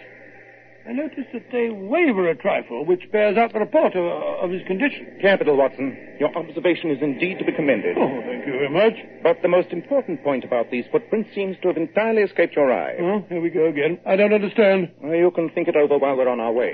I 0.86 0.92
notice 0.92 1.26
that 1.32 1.50
they 1.52 1.70
waver 1.70 2.30
a 2.30 2.36
trifle, 2.36 2.84
which 2.86 3.10
bears 3.12 3.38
out 3.38 3.54
the 3.54 3.60
report 3.60 3.96
of, 3.96 4.04
of 4.04 4.52
his 4.52 4.62
condition. 4.68 5.18
Capital, 5.22 5.56
Watson. 5.56 5.98
Your 6.20 6.36
observation 6.36 6.92
is 6.92 7.02
indeed 7.02 7.40
to 7.40 7.46
be 7.46 7.54
commended. 7.54 7.98
Oh, 7.98 8.22
thank 8.26 8.46
you 8.46 8.52
very 8.52 8.70
much. 8.70 8.94
But 9.24 9.42
the 9.42 9.48
most 9.48 9.70
important 9.72 10.24
point 10.24 10.44
about 10.44 10.72
these 10.72 10.84
footprints 10.92 11.30
seems 11.34 11.56
to 11.62 11.70
have 11.70 11.78
entirely 11.78 12.24
escaped 12.24 12.56
your 12.56 12.72
eye. 12.72 12.98
Oh, 13.00 13.26
here 13.30 13.42
we 13.42 13.50
go 13.50 13.68
again. 13.68 13.98
I 14.06 14.18
don't 14.18 14.34
understand. 14.34 14.92
Well, 15.02 15.16
you 15.16 15.32
can 15.32 15.50
think 15.52 15.70
it 15.70 15.78
over 15.78 15.98
while 15.98 16.18
we're 16.18 16.28
on 16.28 16.42
our 16.42 16.52
way. 16.52 16.74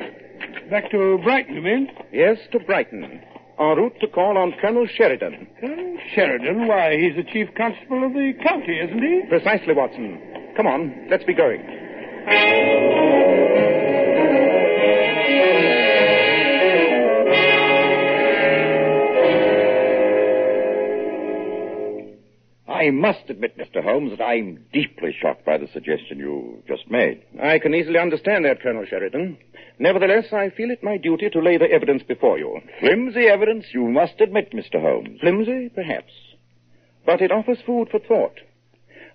Back 0.71 0.89
to 0.89 1.19
Brighton, 1.23 1.55
you 1.55 1.61
mean? 1.61 1.89
Yes, 2.11 2.37
to 2.51 2.59
Brighton. 2.59 3.21
En 3.59 3.75
route 3.77 3.99
to 3.99 4.07
call 4.07 4.37
on 4.37 4.53
Colonel 4.59 4.87
Sheridan. 4.87 5.47
Colonel 5.59 5.97
Sheridan? 6.15 6.67
Why, 6.67 6.97
he's 6.97 7.15
the 7.15 7.29
chief 7.31 7.49
constable 7.55 8.05
of 8.05 8.13
the 8.13 8.33
county, 8.41 8.79
isn't 8.79 9.03
he? 9.03 9.21
Precisely, 9.29 9.73
Watson. 9.75 10.19
Come 10.55 10.65
on, 10.65 11.07
let's 11.11 11.25
be 11.25 11.33
going. 11.33 11.61
I 22.79 22.91
must 22.91 23.29
admit, 23.29 23.57
Mr. 23.57 23.83
Holmes, 23.83 24.11
that 24.17 24.23
I'm 24.23 24.63
deeply 24.71 25.13
shocked 25.21 25.43
by 25.43 25.57
the 25.57 25.67
suggestion 25.67 26.17
you 26.17 26.63
just 26.65 26.89
made. 26.89 27.21
I 27.41 27.59
can 27.59 27.75
easily 27.75 27.99
understand 27.99 28.45
that, 28.45 28.61
Colonel 28.61 28.85
Sheridan. 28.85 29.37
Nevertheless, 29.79 30.31
I 30.31 30.49
feel 30.49 30.71
it 30.71 30.81
my 30.81 30.95
duty 30.95 31.29
to 31.29 31.41
lay 31.41 31.57
the 31.57 31.69
evidence 31.69 32.03
before 32.03 32.39
you. 32.39 32.61
Flimsy 32.79 33.25
evidence, 33.27 33.65
you 33.73 33.85
must 33.85 34.21
admit, 34.21 34.53
Mr. 34.53 34.81
Holmes. 34.81 35.19
Flimsy, 35.19 35.67
perhaps. 35.75 36.13
But 37.05 37.21
it 37.21 37.33
offers 37.33 37.57
food 37.65 37.89
for 37.91 37.99
thought. 37.99 38.39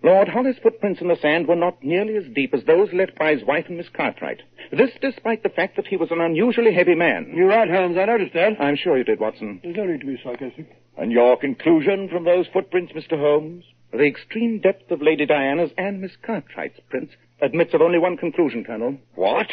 Lord 0.05 0.29
Hollis' 0.29 0.59
footprints 0.63 1.01
in 1.01 1.09
the 1.09 1.17
sand 1.17 1.49
were 1.49 1.57
not 1.57 1.83
nearly 1.83 2.17
as 2.17 2.25
deep 2.35 2.53
as 2.53 2.63
those 2.65 2.93
left 2.93 3.19
by 3.19 3.35
his 3.35 3.43
wife 3.43 3.65
and 3.69 3.79
Miss 3.79 3.89
Cartwright. 3.89 4.43
This 4.71 4.91
despite 5.01 5.43
the 5.43 5.49
fact 5.49 5.77
that 5.77 5.87
he 5.87 5.97
was 5.97 6.11
an 6.11 6.21
unusually 6.21 6.75
heavy 6.75 6.95
man. 6.95 7.33
You're 7.35 7.49
right, 7.49 7.71
Holmes. 7.71 7.97
I 7.97 8.05
noticed 8.05 8.35
that. 8.35 8.61
I'm 8.61 8.77
sure 8.77 8.99
you 8.99 9.05
did, 9.05 9.19
Watson. 9.19 9.61
There's 9.63 9.77
no 9.77 9.87
need 9.87 10.01
to 10.01 10.07
be 10.07 10.21
sarcastic. 10.23 10.77
And 10.99 11.11
your 11.11 11.39
conclusion 11.39 12.11
from 12.11 12.25
those 12.25 12.47
footprints, 12.53 12.93
Mr. 12.93 13.19
Holmes? 13.19 13.65
The 13.93 14.05
extreme 14.05 14.61
depth 14.61 14.91
of 14.91 15.01
Lady 15.01 15.25
Diana's 15.25 15.71
and 15.79 16.03
Miss 16.03 16.13
Cartwright's 16.21 16.81
prints 16.91 17.15
admits 17.41 17.73
of 17.73 17.81
only 17.81 17.99
one 17.99 18.19
conclusion, 18.19 18.63
Colonel. 18.63 18.99
What? 19.15 19.49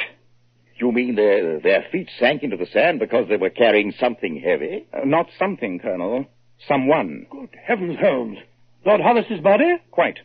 You 0.76 0.92
mean 0.92 1.16
their, 1.16 1.62
their 1.62 1.86
feet 1.94 2.10
sank 2.20 2.44
into 2.44 2.58
the 2.58 2.66
sand 2.66 3.00
because 3.00 3.30
they 3.30 3.38
were 3.38 3.52
carrying 3.52 3.94
something 3.98 4.42
heavy? 4.44 4.86
Uh, 4.94 5.06
not 5.06 5.28
something, 5.40 5.80
Colonel. 5.80 6.26
Someone. 6.68 7.26
Good 7.30 7.56
heavens, 7.66 7.98
Holmes. 8.02 8.40
Lord 8.86 9.00
Hollis's 9.00 9.40
body? 9.40 9.78
Quite. 9.92 10.20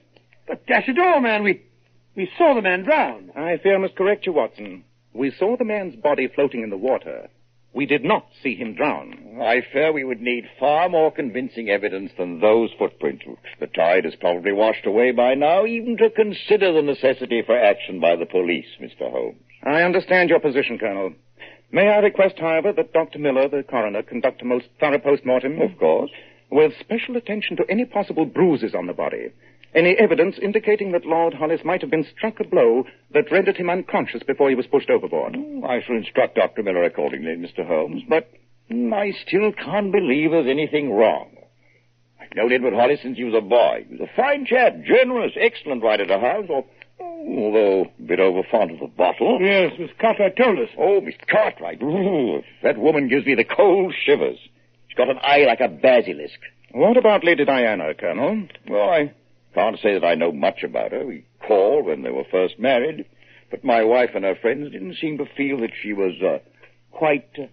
But 0.47 0.67
dash 0.67 0.89
it 0.89 0.99
all, 0.99 1.21
man, 1.21 1.43
we 1.43 1.63
we 2.15 2.31
saw 2.39 2.55
the 2.55 2.63
man 2.63 2.83
drown. 2.85 3.31
I 3.37 3.59
fear 3.63 3.77
I 3.77 3.79
must 3.79 3.97
correct 3.97 4.27
you, 4.27 4.33
Watson. 4.33 4.85
We 5.13 5.31
saw 5.31 5.57
the 5.57 5.65
man's 5.65 5.97
body 5.97 6.29
floating 6.29 6.63
in 6.63 6.71
the 6.71 6.77
water. 6.77 7.29
We 7.75 7.85
did 7.85 8.05
not 8.05 8.27
see 8.43 8.55
him 8.55 8.75
drown. 8.75 9.39
I 9.43 9.61
fear 9.71 9.93
we 9.93 10.05
would 10.05 10.23
need 10.23 10.49
far 10.59 10.89
more 10.89 11.11
convincing 11.11 11.69
evidence 11.69 12.11
than 12.17 12.41
those 12.41 12.71
footprints, 12.79 13.27
which 13.27 13.39
the 13.61 13.67
tide 13.67 14.05
has 14.07 14.15
probably 14.15 14.53
washed 14.53 14.87
away 14.87 15.11
by 15.11 15.35
now, 15.35 15.67
even 15.67 15.99
to 15.99 16.09
consider 16.09 16.73
the 16.73 16.81
necessity 16.81 17.43
for 17.45 17.55
action 17.55 18.01
by 18.01 18.17
the 18.17 18.25
police, 18.25 18.67
Mr. 18.81 19.11
Holmes. 19.11 19.37
I 19.63 19.83
understand 19.83 20.31
your 20.31 20.41
position, 20.41 20.79
Colonel. 20.79 21.13
May 21.71 21.89
I 21.89 21.99
request, 21.99 22.37
however, 22.39 22.73
that 22.73 22.95
Dr. 22.95 23.19
Miller, 23.19 23.49
the 23.49 23.63
coroner, 23.63 24.03
conduct 24.03 24.41
a 24.41 24.47
most 24.47 24.67
thorough 24.81 24.99
post-mortem? 24.99 25.61
Of 25.61 25.77
course. 25.79 26.11
With 26.51 26.73
special 26.81 27.17
attention 27.17 27.57
to 27.59 27.65
any 27.69 27.85
possible 27.85 28.25
bruises 28.25 28.75
on 28.75 28.87
the 28.87 28.95
body. 28.95 29.33
Any 29.77 29.95
evidence 29.99 30.37
indicating 30.41 30.93
that 30.93 31.05
Lord 31.05 31.35
Hollis 31.35 31.61
might 31.63 31.83
have 31.83 31.91
been 31.91 32.07
struck 32.17 32.41
a 32.41 32.45
blow 32.45 32.85
that 33.13 33.31
rendered 33.31 33.59
him 33.59 33.69
unconscious 33.69 34.23
before 34.23 34.49
he 34.49 34.55
was 34.55 34.67
pushed 34.67 34.89
overboard. 34.89 35.37
I 35.69 35.83
shall 35.83 35.97
instruct 35.97 36.37
Dr. 36.37 36.63
Miller 36.63 36.85
accordingly, 36.85 37.37
Mr. 37.37 37.67
Holmes, 37.67 38.03
but 38.09 38.27
mm, 38.71 38.91
I 38.95 39.13
still 39.27 39.53
can't 39.53 39.93
believe 39.93 40.31
there's 40.31 40.49
anything 40.49 40.93
wrong. 40.93 41.29
I've 42.19 42.35
known 42.35 42.53
Edward 42.53 42.73
Hollis 42.73 43.01
since 43.03 43.19
he 43.19 43.25
was 43.25 43.35
a 43.35 43.43
boy. 43.43 43.85
He 43.87 43.97
was 43.97 44.09
a 44.09 44.17
fine 44.17 44.47
chap, 44.47 44.77
generous, 44.83 45.33
excellent 45.39 45.83
right 45.83 46.01
at 46.01 46.09
the 46.09 46.21
house, 46.21 46.47
although 46.99 47.85
a 47.99 48.03
bit 48.03 48.19
over 48.19 48.45
fond 48.51 48.71
of 48.71 48.81
the 48.81 48.87
bottle. 48.87 49.39
Yes, 49.43 49.73
Miss 49.79 49.91
Cartwright 50.01 50.39
told 50.39 50.59
us. 50.59 50.71
Oh, 50.79 51.03
Miss 51.03 51.17
Cartwright. 51.31 51.83
Ooh, 51.83 52.41
that 52.63 52.79
woman 52.79 53.09
gives 53.09 53.27
me 53.27 53.35
the 53.35 53.45
cold 53.45 53.93
shivers. 54.07 54.39
She's 54.89 54.97
got 54.97 55.11
an 55.11 55.19
eye 55.23 55.45
like 55.47 55.61
a 55.61 55.69
basilisk. 55.69 56.39
What 56.73 56.97
about 56.97 57.25
Lady 57.25 57.45
Diana, 57.45 57.93
Colonel? 57.93 58.49
Well, 58.69 58.89
I 58.89 59.13
can't 59.57 59.79
say 59.83 59.95
that 59.95 60.05
I 60.05 60.15
know 60.15 60.33
much 60.33 60.63
about 60.63 60.93
her. 60.93 61.07
We 61.07 61.25
called 61.47 61.87
when 61.87 62.03
they 62.03 62.11
were 62.11 62.27
first 62.31 62.59
married, 62.59 63.07
but 63.51 63.65
my 63.65 63.83
wife 63.83 64.11
and 64.15 64.23
her 64.25 64.35
friends 64.35 64.71
didn't 64.71 64.99
seem 65.01 65.17
to 65.17 65.25
feel 65.35 65.61
that 65.61 65.71
she 65.83 65.95
was 65.95 66.13
uh, 66.23 66.39
quite. 66.91 67.27
Uh, 67.39 67.47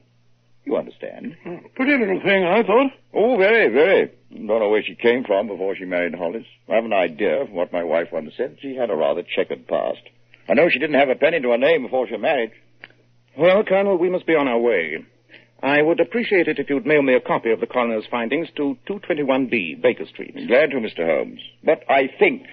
you 0.65 0.75
understand? 0.75 1.35
Pretty 1.75 1.97
little 1.97 2.21
thing, 2.21 2.43
I 2.45 2.63
thought. 2.63 2.91
Oh, 3.13 3.37
very, 3.37 3.71
very. 3.71 4.11
Don't 4.31 4.47
know 4.47 4.69
where 4.69 4.83
she 4.83 4.95
came 4.95 5.23
from 5.23 5.47
before 5.47 5.75
she 5.75 5.85
married 5.85 6.15
Hollis. 6.15 6.45
I 6.69 6.75
have 6.75 6.85
an 6.85 6.93
idea 6.93 7.45
from 7.45 7.55
what 7.55 7.73
my 7.73 7.83
wife 7.83 8.09
once 8.11 8.33
said. 8.37 8.57
She 8.61 8.75
had 8.75 8.89
a 8.89 8.95
rather 8.95 9.23
checkered 9.23 9.67
past. 9.67 10.01
I 10.47 10.53
know 10.53 10.69
she 10.69 10.79
didn't 10.79 10.99
have 10.99 11.09
a 11.09 11.15
penny 11.15 11.39
to 11.39 11.51
her 11.51 11.57
name 11.57 11.83
before 11.83 12.07
she 12.07 12.17
married. 12.17 12.51
Well, 13.37 13.63
Colonel, 13.63 13.97
we 13.97 14.09
must 14.09 14.25
be 14.25 14.35
on 14.35 14.47
our 14.47 14.59
way. 14.59 15.05
I 15.63 15.81
would 15.81 16.01
appreciate 16.01 16.49
it 16.49 16.59
if 16.59 16.69
you'd 16.69 16.85
mail 16.85 17.01
me 17.01 17.15
a 17.15 17.21
copy 17.21 17.49
of 17.49 17.61
the 17.61 17.67
coroner's 17.67 18.03
findings 18.11 18.49
to 18.57 18.77
221B, 18.85 19.81
Baker 19.81 20.05
Street. 20.05 20.35
Glad 20.45 20.71
to, 20.71 20.75
Mr. 20.75 21.05
Holmes. 21.05 21.39
But 21.63 21.89
I 21.89 22.09
think, 22.19 22.43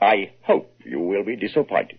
I 0.00 0.30
hope 0.42 0.72
you 0.84 1.00
will 1.00 1.24
be 1.24 1.34
disappointed. 1.34 1.98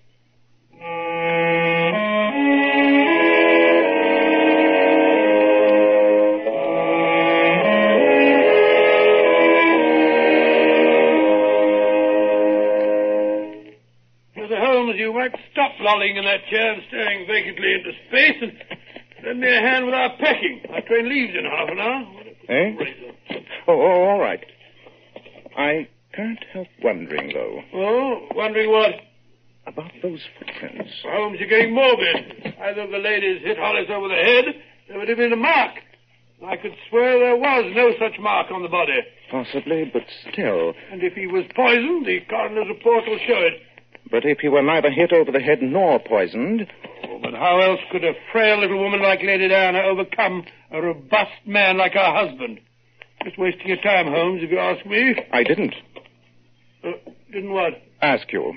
Mr. 14.38 14.58
Holmes, 14.58 14.96
you 14.98 15.12
might 15.14 15.36
stop 15.52 15.74
lolling 15.82 16.16
in 16.16 16.24
that 16.24 16.48
chair 16.50 16.72
and 16.72 16.82
staring 16.88 17.28
vacantly 17.28 17.74
into 17.74 17.92
space 18.08 18.38
and 18.42 18.80
lend 19.26 19.40
me 19.40 19.48
a 19.48 19.62
hand 19.62 19.86
with 19.86 19.94
our 19.94 20.16
packing. 20.18 20.62
Our 20.74 20.82
train 20.82 21.10
leaves 21.10 21.34
in 21.38 21.46
half 21.46 21.70
an 21.70 21.80
hour. 21.80 22.06
Eh? 22.50 23.36
Oh, 23.68 23.74
oh, 23.82 24.04
all 24.10 24.20
right. 24.20 24.44
I 25.58 25.88
can't 26.14 26.40
help 26.54 26.68
wondering, 26.84 27.32
though, 27.34 27.60
Oh, 27.74 28.28
wondering 28.36 28.70
what? 28.72 28.92
about 29.68 29.92
those 30.02 30.20
footprints. 30.40 30.92
Holmes, 31.06 31.38
you're 31.40 31.48
getting 31.48 31.74
morbid. 31.76 32.56
Either 32.62 32.88
the 32.88 32.98
ladies 32.98 33.42
hit 33.44 33.58
Hollis 33.60 33.86
over 33.90 34.08
the 34.08 34.16
head, 34.16 34.46
there 34.90 34.98
would 34.98 35.08
have 35.08 35.18
been 35.20 35.32
a 35.32 35.36
mark. 35.38 35.76
I 36.46 36.58
could 36.58 36.74
swear 36.90 37.20
there 37.20 37.36
was 37.38 37.72
no 37.76 37.92
such 38.00 38.20
mark 38.20 38.50
on 38.52 38.64
the 38.64 38.68
body. 38.70 38.98
Possibly, 39.30 39.86
but 39.94 40.02
still. 40.32 40.74
And 40.92 41.04
if 41.04 41.14
he 41.14 41.28
was 41.28 41.46
poisoned, 41.56 42.08
the 42.08 42.22
coroner's 42.28 42.68
report 42.70 43.04
will 43.08 43.20
show 43.28 43.38
it. 43.38 43.62
But 44.12 44.26
if 44.26 44.40
he 44.40 44.50
were 44.50 44.62
neither 44.62 44.92
hit 44.92 45.14
over 45.14 45.32
the 45.32 45.40
head 45.40 45.62
nor 45.62 46.00
poisoned, 46.00 46.68
Oh, 47.08 47.20
but 47.24 47.34
how 47.34 47.60
else 47.62 47.80
could 47.92 48.04
a 48.04 48.14
frail 48.32 48.60
little 48.60 48.78
woman 48.80 49.02
like 49.02 49.22
Lady 49.24 49.48
Diana 49.48 49.80
overcome 49.80 50.44
a 50.72 50.82
robust 50.82 51.32
man 51.46 51.78
like 51.78 51.94
her 51.94 52.14
husband? 52.14 52.60
Just 53.24 53.38
wasting 53.40 53.68
your 53.68 53.78
time, 53.82 54.08
Holmes, 54.08 54.42
if 54.44 54.52
you 54.52 54.60
ask 54.60 54.86
me. 54.86 55.16
I 55.32 55.44
didn't 55.44 55.74
Uh, 56.84 56.92
didn't 57.32 57.54
what? 57.54 57.74
ask 58.02 58.32
you. 58.34 58.54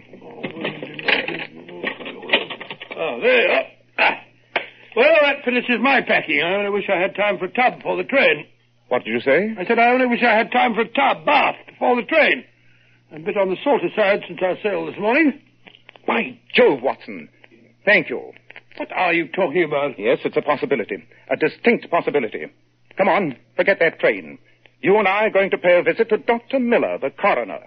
Oh, 2.97 3.21
there 3.21 3.43
you 3.43 3.53
are. 3.53 3.65
Ah. 3.99 4.21
Well, 4.97 5.17
that 5.23 5.45
finishes 5.45 5.79
my 5.81 6.01
packing. 6.03 6.41
I 6.43 6.55
only 6.55 6.71
wish 6.71 6.89
I 6.89 6.99
had 7.01 7.15
time 7.15 7.39
for 7.39 7.47
a 7.47 7.53
tub 7.53 7.77
before 7.79 7.97
the 7.97 8.05
train. 8.05 8.47
What 8.89 9.05
did 9.05 9.13
you 9.13 9.21
say? 9.21 9.55
I 9.59 9.65
said 9.67 9.79
I 9.79 9.91
only 9.91 10.07
wish 10.07 10.23
I 10.23 10.35
had 10.37 10.51
time 10.53 10.75
for 10.75 10.83
a 10.83 10.89
tub, 10.89 11.25
bath, 11.27 11.57
before 11.67 11.97
the 11.97 12.03
train. 12.07 12.45
A 13.15 13.21
bit 13.21 13.37
on 13.37 13.49
the 13.49 13.57
salty 13.63 13.93
side 13.95 14.23
since 14.27 14.41
our 14.43 14.57
sailed 14.61 14.89
this 14.93 14.99
morning. 14.99 15.41
By 16.05 16.37
Jove, 16.53 16.83
Watson. 16.83 17.29
Thank 17.85 18.11
you. 18.11 18.33
What 18.77 18.91
are 18.91 19.13
you 19.13 19.29
talking 19.29 19.63
about? 19.63 19.97
Yes, 20.01 20.19
it's 20.25 20.37
a 20.37 20.43
possibility. 20.43 20.97
A 21.31 21.37
distinct 21.37 21.89
possibility. 21.91 22.47
Come 22.99 23.09
on, 23.09 23.37
forget 23.55 23.79
that 23.79 24.01
train. 24.01 24.39
You 24.81 24.99
and 24.99 25.07
I 25.07 25.27
are 25.27 25.31
going 25.31 25.51
to 25.51 25.59
pay 25.59 25.79
a 25.79 25.83
visit 25.85 26.09
to 26.09 26.19
Dr. 26.19 26.59
Miller, 26.59 26.99
the 26.99 27.11
coroner. 27.11 27.61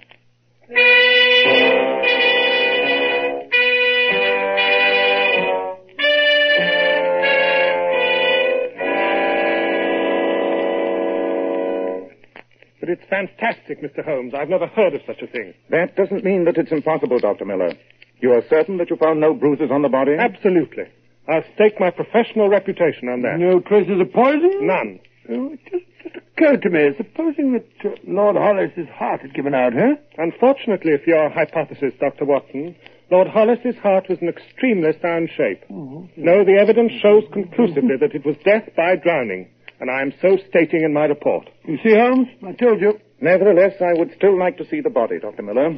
But 12.87 12.99
it's 12.99 13.09
fantastic, 13.09 13.81
Mr. 13.81 14.03
Holmes. 14.05 14.33
I've 14.33 14.47
never 14.47 14.65
heard 14.67 14.93
of 14.93 15.01
such 15.05 15.21
a 15.21 15.27
thing. 15.27 15.53
That 15.69 15.97
doesn't 15.97 16.23
mean 16.23 16.45
that 16.45 16.55
it's 16.57 16.71
impossible, 16.71 17.19
Dr. 17.19 17.43
Miller. 17.43 17.73
You 18.21 18.31
are 18.31 18.41
certain 18.49 18.77
that 18.77 18.89
you 18.89 18.95
found 18.95 19.19
no 19.19 19.33
bruises 19.33 19.69
on 19.71 19.81
the 19.81 19.89
body? 19.89 20.13
Absolutely. 20.17 20.85
I'll 21.27 21.43
stake 21.55 21.81
my 21.81 21.91
professional 21.91 22.47
reputation 22.47 23.09
on 23.09 23.23
that. 23.23 23.39
No 23.39 23.59
traces 23.59 23.99
of 23.99 24.13
poison? 24.13 24.65
None. 24.65 24.99
Oh, 25.29 25.51
it 25.51 25.59
just, 25.69 25.83
just 26.01 26.15
occurred 26.15 26.61
to 26.61 26.69
me, 26.69 26.91
supposing 26.95 27.51
that 27.51 27.67
uh, 27.83 27.95
Lord 28.07 28.37
Hollis's 28.37 28.87
heart 28.95 29.19
had 29.19 29.33
given 29.33 29.53
out, 29.53 29.73
huh? 29.73 29.95
Unfortunately 30.17 30.93
for 31.03 31.09
your 31.09 31.29
hypothesis, 31.29 31.91
Dr. 31.99 32.23
Watson, 32.23 32.73
Lord 33.11 33.27
Hollis's 33.27 33.75
heart 33.83 34.07
was 34.07 34.19
in 34.21 34.29
extremely 34.29 34.93
sound 35.01 35.29
shape. 35.35 35.65
Oh, 35.69 36.07
No, 36.15 36.45
the 36.45 36.57
evidence 36.57 36.93
shows 37.01 37.25
conclusively 37.33 37.97
that 37.99 38.15
it 38.15 38.25
was 38.25 38.37
death 38.45 38.69
by 38.77 38.95
drowning, 38.95 39.49
and 39.79 39.89
I 39.91 40.01
am 40.01 40.13
so 40.21 40.37
stating 40.49 40.83
in 40.83 40.93
my 40.93 41.05
report. 41.05 41.49
You 41.65 41.77
see, 41.83 41.93
Holmes, 41.93 42.27
I 42.45 42.53
told 42.53 42.81
you. 42.81 42.99
Nevertheless, 43.19 43.73
I 43.81 43.93
would 43.93 44.13
still 44.15 44.37
like 44.37 44.57
to 44.57 44.67
see 44.69 44.81
the 44.81 44.89
body, 44.89 45.19
Dr. 45.19 45.41
Miller. 45.41 45.77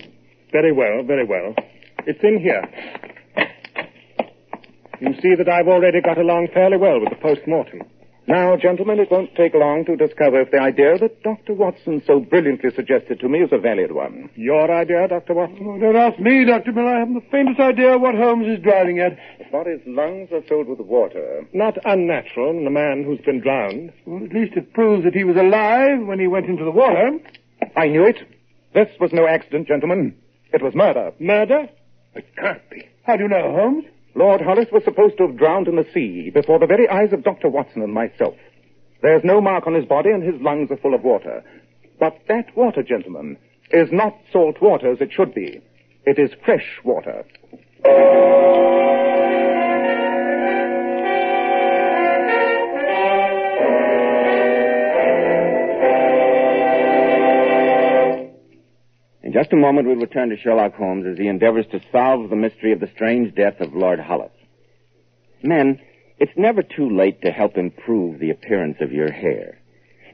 Very 0.51 0.71
well, 0.71 1.03
very 1.03 1.25
well. 1.25 1.55
It's 2.05 2.19
in 2.23 2.39
here. 2.39 2.63
You 4.99 5.13
see 5.21 5.35
that 5.35 5.47
I've 5.47 5.67
already 5.67 6.01
got 6.01 6.17
along 6.17 6.49
fairly 6.53 6.77
well 6.77 6.99
with 6.99 7.09
the 7.09 7.15
post-mortem. 7.15 7.81
Now, 8.29 8.55
gentlemen, 8.57 8.99
it 8.99 9.09
won't 9.09 9.33
take 9.33 9.55
long 9.55 9.85
to 9.85 9.95
discover 9.95 10.41
if 10.41 10.51
the 10.51 10.61
idea 10.61 10.99
that 10.99 11.23
Dr. 11.23 11.55
Watson 11.55 12.03
so 12.05 12.19
brilliantly 12.19 12.69
suggested 12.75 13.19
to 13.21 13.27
me 13.27 13.39
is 13.39 13.49
a 13.51 13.57
valid 13.57 13.91
one. 13.91 14.29
Your 14.35 14.69
idea, 14.71 15.07
Dr. 15.07 15.33
Watson? 15.33 15.65
Oh, 15.67 15.79
don't 15.79 15.95
ask 15.95 16.19
me, 16.19 16.45
Dr. 16.45 16.71
Miller. 16.71 16.93
I 16.93 16.99
haven't 16.99 17.15
the 17.15 17.29
faintest 17.31 17.59
idea 17.59 17.97
what 17.97 18.13
Holmes 18.13 18.45
is 18.45 18.61
driving 18.61 18.99
at. 18.99 19.17
The 19.39 19.45
body's 19.51 19.81
lungs 19.87 20.29
are 20.31 20.43
filled 20.43 20.67
with 20.67 20.79
water. 20.79 21.47
Not 21.53 21.79
unnatural 21.85 22.51
in 22.51 22.67
a 22.67 22.69
man 22.69 23.03
who's 23.03 23.19
been 23.21 23.41
drowned. 23.41 23.91
Well, 24.05 24.23
at 24.23 24.31
least 24.31 24.53
it 24.55 24.73
proves 24.73 25.05
that 25.05 25.15
he 25.15 25.23
was 25.23 25.35
alive 25.35 26.05
when 26.05 26.19
he 26.19 26.27
went 26.27 26.45
into 26.45 26.63
the 26.63 26.69
water. 26.69 27.17
I 27.75 27.87
knew 27.87 28.05
it. 28.05 28.19
This 28.75 28.89
was 28.99 29.11
no 29.11 29.25
accident, 29.25 29.67
gentlemen. 29.67 30.15
It 30.53 30.61
was 30.61 30.75
murder. 30.75 31.13
Murder? 31.19 31.67
It 32.13 32.27
can't 32.35 32.69
be. 32.69 32.87
How 33.07 33.17
do 33.17 33.23
you 33.23 33.29
know, 33.29 33.55
Holmes? 33.55 33.85
Lord 34.19 34.41
Hollis 34.41 34.67
was 34.69 34.83
supposed 34.83 35.15
to 35.17 35.27
have 35.27 35.37
drowned 35.37 35.69
in 35.69 35.77
the 35.77 35.87
sea 35.93 36.29
before 36.29 36.59
the 36.59 36.65
very 36.65 36.89
eyes 36.89 37.13
of 37.13 37.23
Dr. 37.23 37.47
Watson 37.47 37.81
and 37.81 37.93
myself. 37.93 38.35
There's 39.01 39.23
no 39.23 39.39
mark 39.39 39.65
on 39.65 39.73
his 39.73 39.85
body 39.85 40.09
and 40.09 40.21
his 40.21 40.41
lungs 40.41 40.69
are 40.71 40.75
full 40.75 40.93
of 40.93 41.05
water. 41.05 41.41
But 42.01 42.19
that 42.27 42.53
water, 42.53 42.83
gentlemen, 42.83 43.37
is 43.71 43.87
not 43.93 44.19
salt 44.33 44.61
water 44.61 44.91
as 44.91 44.99
it 44.99 45.13
should 45.13 45.33
be. 45.33 45.61
It 46.05 46.19
is 46.19 46.31
fresh 46.43 46.67
water. 46.83 47.23
In 59.29 59.33
just 59.33 59.53
a 59.53 59.57
moment, 59.57 59.87
we'll 59.87 59.97
return 59.97 60.29
to 60.29 60.37
Sherlock 60.37 60.73
Holmes 60.73 61.05
as 61.05 61.19
he 61.19 61.27
endeavors 61.27 61.67
to 61.67 61.79
solve 61.91 62.31
the 62.31 62.35
mystery 62.35 62.71
of 62.71 62.79
the 62.79 62.89
strange 62.95 63.35
death 63.35 63.59
of 63.59 63.75
Lord 63.75 63.99
Hollis. 63.99 64.31
Men, 65.43 65.79
it's 66.17 66.35
never 66.35 66.63
too 66.63 66.89
late 66.89 67.21
to 67.21 67.29
help 67.29 67.55
improve 67.55 68.17
the 68.17 68.31
appearance 68.31 68.77
of 68.81 68.91
your 68.91 69.11
hair. 69.11 69.59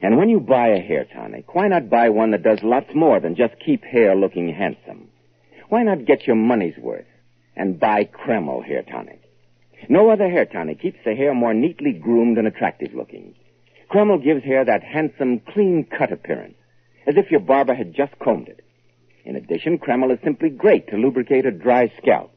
And 0.02 0.18
when 0.18 0.28
you 0.28 0.38
buy 0.38 0.68
a 0.68 0.82
hair 0.82 1.06
tonic, 1.06 1.54
why 1.54 1.66
not 1.66 1.88
buy 1.88 2.10
one 2.10 2.32
that 2.32 2.42
does 2.42 2.62
lots 2.62 2.94
more 2.94 3.18
than 3.18 3.36
just 3.36 3.54
keep 3.64 3.84
hair 3.84 4.14
looking 4.14 4.52
handsome? 4.52 5.08
Why 5.70 5.82
not 5.82 6.04
get 6.04 6.26
your 6.26 6.36
money's 6.36 6.76
worth 6.76 7.06
and 7.56 7.80
buy 7.80 8.04
Kreml 8.04 8.66
hair 8.66 8.82
tonic? 8.82 9.22
No 9.88 10.10
other 10.10 10.28
hair 10.28 10.44
tonic 10.44 10.82
keeps 10.82 10.98
the 11.06 11.14
hair 11.14 11.32
more 11.32 11.54
neatly 11.54 11.94
groomed 11.94 12.36
and 12.36 12.46
attractive 12.46 12.92
looking. 12.92 13.34
Kreml 13.90 14.22
gives 14.22 14.44
hair 14.44 14.62
that 14.66 14.82
handsome, 14.82 15.40
clean-cut 15.40 16.12
appearance, 16.12 16.58
as 17.06 17.16
if 17.16 17.30
your 17.30 17.40
barber 17.40 17.74
had 17.74 17.94
just 17.94 18.12
combed 18.18 18.48
it. 18.48 18.60
In 19.26 19.34
addition, 19.34 19.78
Kreml 19.78 20.12
is 20.12 20.20
simply 20.22 20.50
great 20.50 20.86
to 20.88 20.96
lubricate 20.96 21.46
a 21.46 21.50
dry 21.50 21.92
scalp. 21.98 22.32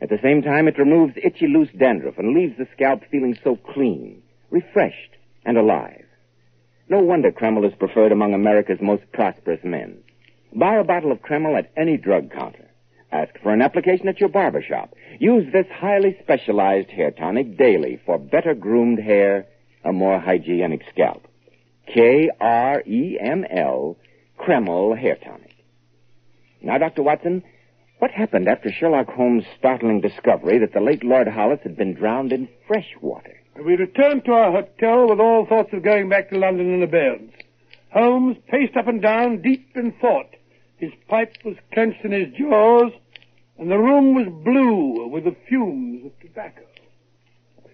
At 0.00 0.08
the 0.08 0.18
same 0.22 0.40
time, 0.40 0.66
it 0.66 0.78
removes 0.78 1.12
itchy, 1.22 1.46
loose 1.46 1.68
dandruff 1.78 2.16
and 2.16 2.34
leaves 2.34 2.56
the 2.56 2.66
scalp 2.72 3.02
feeling 3.10 3.36
so 3.44 3.56
clean, 3.56 4.22
refreshed, 4.50 5.16
and 5.44 5.58
alive. 5.58 6.06
No 6.88 7.00
wonder 7.00 7.30
Kreml 7.30 7.66
is 7.68 7.74
preferred 7.78 8.10
among 8.10 8.32
America's 8.32 8.80
most 8.80 9.02
prosperous 9.12 9.62
men. 9.62 9.98
Buy 10.54 10.76
a 10.76 10.84
bottle 10.84 11.12
of 11.12 11.20
Kreml 11.20 11.58
at 11.58 11.70
any 11.76 11.98
drug 11.98 12.32
counter. 12.32 12.70
Ask 13.12 13.38
for 13.42 13.52
an 13.52 13.60
application 13.60 14.08
at 14.08 14.18
your 14.18 14.30
barber 14.30 14.62
shop. 14.62 14.94
Use 15.20 15.52
this 15.52 15.66
highly 15.70 16.16
specialized 16.22 16.88
hair 16.90 17.10
tonic 17.10 17.58
daily 17.58 18.00
for 18.06 18.18
better 18.18 18.54
groomed 18.54 18.98
hair, 18.98 19.46
a 19.84 19.92
more 19.92 20.18
hygienic 20.18 20.84
scalp. 20.90 21.28
K-R-E-M-L, 21.86 22.78
Kreml 24.38 24.98
Hair 24.98 25.16
Tonic. 25.16 25.53
Now, 26.64 26.78
Dr. 26.78 27.02
Watson, 27.02 27.42
what 27.98 28.10
happened 28.10 28.48
after 28.48 28.72
Sherlock 28.72 29.08
Holmes' 29.10 29.44
startling 29.58 30.00
discovery 30.00 30.58
that 30.58 30.72
the 30.72 30.80
late 30.80 31.04
Lord 31.04 31.28
Hollis 31.28 31.60
had 31.62 31.76
been 31.76 31.92
drowned 31.92 32.32
in 32.32 32.48
fresh 32.66 32.88
water? 33.02 33.38
We 33.62 33.76
returned 33.76 34.24
to 34.24 34.32
our 34.32 34.50
hotel 34.50 35.06
with 35.08 35.20
all 35.20 35.44
thoughts 35.46 35.74
of 35.74 35.82
going 35.82 36.08
back 36.08 36.30
to 36.30 36.38
London 36.38 36.72
in 36.72 36.82
abeyance. 36.82 37.32
Holmes 37.92 38.38
paced 38.48 38.78
up 38.78 38.88
and 38.88 39.02
down, 39.02 39.42
deep 39.42 39.76
in 39.76 39.92
thought. 40.00 40.34
His 40.78 40.90
pipe 41.06 41.36
was 41.44 41.56
clenched 41.74 42.02
in 42.02 42.12
his 42.12 42.32
jaws, 42.32 42.92
and 43.58 43.70
the 43.70 43.78
room 43.78 44.14
was 44.14 44.26
blue 44.42 45.06
with 45.08 45.24
the 45.24 45.36
fumes 45.46 46.06
of 46.06 46.18
tobacco. 46.20 46.62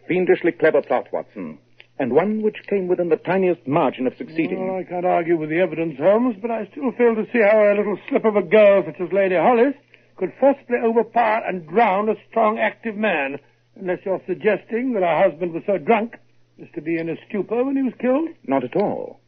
Fiendishly 0.08 0.50
clever 0.50 0.82
plot, 0.82 1.06
Watson. 1.12 1.58
And 2.00 2.12
one 2.14 2.40
which 2.42 2.56
came 2.66 2.88
within 2.88 3.10
the 3.10 3.16
tiniest 3.16 3.66
margin 3.68 4.06
of 4.06 4.16
succeeding. 4.16 4.66
Well, 4.66 4.78
I 4.80 4.84
can't 4.84 5.04
argue 5.04 5.36
with 5.36 5.50
the 5.50 5.60
evidence, 5.60 5.98
Holmes, 5.98 6.34
but 6.40 6.50
I 6.50 6.66
still 6.72 6.90
fail 6.92 7.14
to 7.14 7.26
see 7.30 7.40
how 7.42 7.62
a 7.62 7.76
little 7.76 7.98
slip 8.08 8.24
of 8.24 8.36
a 8.36 8.42
girl 8.42 8.82
such 8.86 8.98
as 9.00 9.12
Lady 9.12 9.34
Hollis 9.36 9.74
could 10.16 10.32
forcibly 10.40 10.78
overpower 10.82 11.42
and 11.46 11.66
drown 11.68 12.08
a 12.08 12.14
strong, 12.30 12.58
active 12.58 12.96
man, 12.96 13.38
unless 13.76 13.98
you're 14.06 14.22
suggesting 14.26 14.94
that 14.94 15.02
her 15.02 15.28
husband 15.30 15.52
was 15.52 15.62
so 15.66 15.76
drunk 15.76 16.16
as 16.60 16.68
to 16.74 16.80
be 16.80 16.96
in 16.98 17.10
a 17.10 17.16
stupor 17.28 17.62
when 17.64 17.76
he 17.76 17.82
was 17.82 17.94
killed. 18.00 18.30
Not 18.46 18.64
at 18.64 18.76
all. 18.76 19.20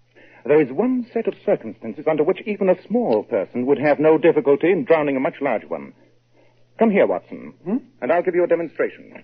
There 0.46 0.60
is 0.60 0.72
one 0.72 1.06
set 1.12 1.28
of 1.28 1.34
circumstances 1.44 2.06
under 2.10 2.24
which 2.24 2.40
even 2.46 2.70
a 2.70 2.82
small 2.88 3.22
person 3.22 3.66
would 3.66 3.78
have 3.78 3.98
no 4.00 4.16
difficulty 4.18 4.72
in 4.72 4.84
drowning 4.84 5.16
a 5.16 5.20
much 5.20 5.36
larger 5.42 5.68
one. 5.68 5.92
Come 6.78 6.90
here, 6.90 7.06
Watson, 7.06 7.52
Hmm? 7.64 7.76
and 8.00 8.10
I'll 8.10 8.22
give 8.22 8.34
you 8.34 8.44
a 8.44 8.48
demonstration. 8.48 9.22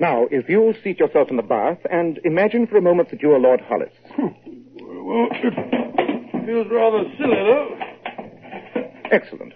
Now, 0.00 0.26
if 0.30 0.48
you'll 0.48 0.72
seat 0.82 0.98
yourself 0.98 1.28
in 1.30 1.36
the 1.36 1.42
bath 1.42 1.78
and 1.90 2.18
imagine 2.24 2.66
for 2.66 2.78
a 2.78 2.82
moment 2.82 3.10
that 3.10 3.20
you 3.20 3.32
are 3.32 3.38
Lord 3.38 3.60
Hollis. 3.60 3.92
Well, 4.18 5.28
it 5.30 6.46
feels 6.46 6.66
rather 6.70 7.04
silly, 7.18 7.36
though. 7.36 7.78
Excellent. 9.12 9.52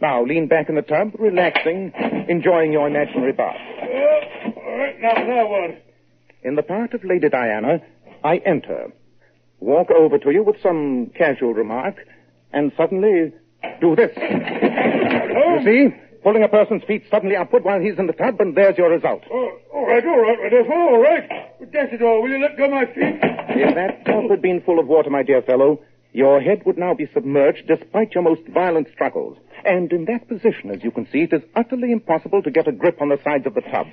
Now, 0.00 0.24
lean 0.24 0.48
back 0.48 0.70
in 0.70 0.76
the 0.76 0.82
tub, 0.82 1.12
relaxing, 1.18 1.92
enjoying 2.28 2.72
your 2.72 2.86
imaginary 2.88 3.32
bath. 3.32 3.56
Yeah, 3.56 4.50
all 4.56 4.78
right, 4.78 5.00
now, 5.00 5.12
now 5.12 5.46
what? 5.46 5.82
In 6.42 6.54
the 6.56 6.62
part 6.62 6.94
of 6.94 7.04
Lady 7.04 7.28
Diana, 7.28 7.80
I 8.22 8.38
enter, 8.46 8.92
walk 9.60 9.90
over 9.90 10.18
to 10.18 10.30
you 10.30 10.42
with 10.42 10.56
some 10.62 11.10
casual 11.16 11.52
remark, 11.52 11.96
and 12.52 12.72
suddenly 12.76 13.32
do 13.80 13.94
this. 13.94 14.10
Oh. 14.16 15.58
You 15.58 15.64
see? 15.64 15.96
Pulling 16.24 16.42
a 16.42 16.48
person's 16.48 16.82
feet 16.84 17.04
suddenly 17.10 17.36
upward 17.36 17.64
while 17.64 17.80
he's 17.80 17.98
in 17.98 18.06
the 18.06 18.14
tub, 18.14 18.40
and 18.40 18.56
there's 18.56 18.78
your 18.78 18.88
result. 18.88 19.22
Oh, 19.30 19.58
all 19.74 19.86
right, 19.86 20.02
all 20.06 20.22
right, 20.22 20.38
my 20.42 20.48
dear 20.48 20.64
fellow, 20.64 20.94
all 20.94 21.02
right. 21.02 21.28
But 21.60 21.70
dash 21.70 21.92
it 21.92 22.00
all, 22.00 22.22
will 22.22 22.30
you 22.30 22.40
let 22.40 22.56
go 22.56 22.66
my 22.66 22.86
feet? 22.86 23.20
If 23.20 23.74
that 23.74 24.06
tub 24.06 24.30
had 24.30 24.40
been 24.40 24.62
full 24.62 24.78
of 24.78 24.86
water, 24.86 25.10
my 25.10 25.22
dear 25.22 25.42
fellow, 25.42 25.82
your 26.14 26.40
head 26.40 26.62
would 26.64 26.78
now 26.78 26.94
be 26.94 27.06
submerged 27.12 27.66
despite 27.66 28.14
your 28.14 28.22
most 28.22 28.40
violent 28.48 28.88
struggles. 28.90 29.36
And 29.66 29.92
in 29.92 30.06
that 30.06 30.26
position, 30.26 30.70
as 30.70 30.82
you 30.82 30.90
can 30.90 31.06
see, 31.12 31.24
it 31.24 31.32
is 31.34 31.42
utterly 31.56 31.92
impossible 31.92 32.42
to 32.42 32.50
get 32.50 32.68
a 32.68 32.72
grip 32.72 33.02
on 33.02 33.10
the 33.10 33.18
sides 33.22 33.46
of 33.46 33.52
the 33.52 33.60
tub. 33.60 33.88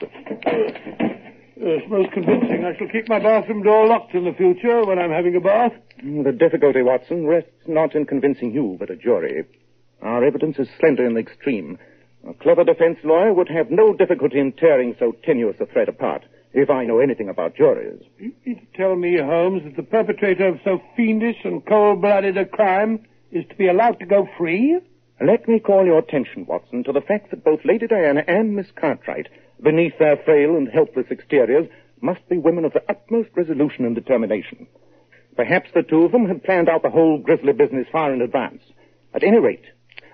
Yes, 1.57 1.81
most 1.89 2.13
convincing. 2.13 2.63
I 2.63 2.77
shall 2.77 2.87
keep 2.87 3.09
my 3.09 3.19
bathroom 3.19 3.61
door 3.61 3.87
locked 3.87 4.15
in 4.15 4.23
the 4.23 4.33
future 4.33 4.85
when 4.85 4.99
I'm 4.99 5.11
having 5.11 5.35
a 5.35 5.41
bath. 5.41 5.73
Mm, 6.01 6.23
the 6.23 6.31
difficulty, 6.31 6.81
Watson, 6.81 7.27
rests 7.27 7.51
not 7.67 7.93
in 7.93 8.05
convincing 8.05 8.53
you, 8.53 8.77
but 8.79 8.89
a 8.89 8.95
jury. 8.95 9.43
Our 10.01 10.23
evidence 10.23 10.57
is 10.57 10.69
slender 10.79 11.05
in 11.05 11.13
the 11.13 11.19
extreme. 11.19 11.77
A 12.27 12.33
clever 12.33 12.63
defense 12.63 12.99
lawyer 13.03 13.33
would 13.33 13.49
have 13.49 13.71
no 13.71 13.93
difficulty 13.93 14.39
in 14.39 14.51
tearing 14.53 14.95
so 14.99 15.13
tenuous 15.23 15.59
a 15.59 15.65
thread 15.65 15.89
apart, 15.89 16.23
if 16.53 16.69
I 16.69 16.85
know 16.85 16.99
anything 16.99 17.29
about 17.29 17.55
juries. 17.55 18.01
You 18.19 18.33
mean 18.45 18.59
to 18.59 18.77
tell 18.77 18.95
me, 18.95 19.17
Holmes, 19.17 19.63
that 19.63 19.75
the 19.75 19.83
perpetrator 19.83 20.47
of 20.47 20.59
so 20.63 20.81
fiendish 20.95 21.43
and 21.43 21.65
cold-blooded 21.65 22.37
a 22.37 22.45
crime 22.45 23.05
is 23.31 23.45
to 23.49 23.55
be 23.55 23.67
allowed 23.67 23.99
to 23.99 24.05
go 24.05 24.27
free? 24.37 24.79
Let 25.19 25.47
me 25.47 25.59
call 25.59 25.85
your 25.85 25.99
attention, 25.99 26.45
Watson, 26.45 26.83
to 26.83 26.91
the 26.91 27.01
fact 27.01 27.29
that 27.29 27.43
both 27.43 27.65
Lady 27.65 27.87
Diana 27.87 28.23
and 28.27 28.55
Miss 28.55 28.67
Cartwright 28.75 29.27
beneath 29.61 29.97
their 29.99 30.17
frail 30.17 30.55
and 30.55 30.67
helpless 30.67 31.07
exteriors, 31.11 31.67
must 32.01 32.27
be 32.29 32.37
women 32.37 32.65
of 32.65 32.73
the 32.73 32.83
utmost 32.89 33.29
resolution 33.35 33.85
and 33.85 33.95
determination. 33.95 34.67
Perhaps 35.35 35.69
the 35.73 35.83
two 35.83 36.03
of 36.03 36.11
them 36.11 36.27
had 36.27 36.43
planned 36.43 36.67
out 36.67 36.81
the 36.81 36.89
whole 36.89 37.19
grisly 37.19 37.53
business 37.53 37.87
far 37.91 38.13
in 38.13 38.21
advance. 38.21 38.63
At 39.13 39.23
any 39.23 39.39
rate, 39.39 39.63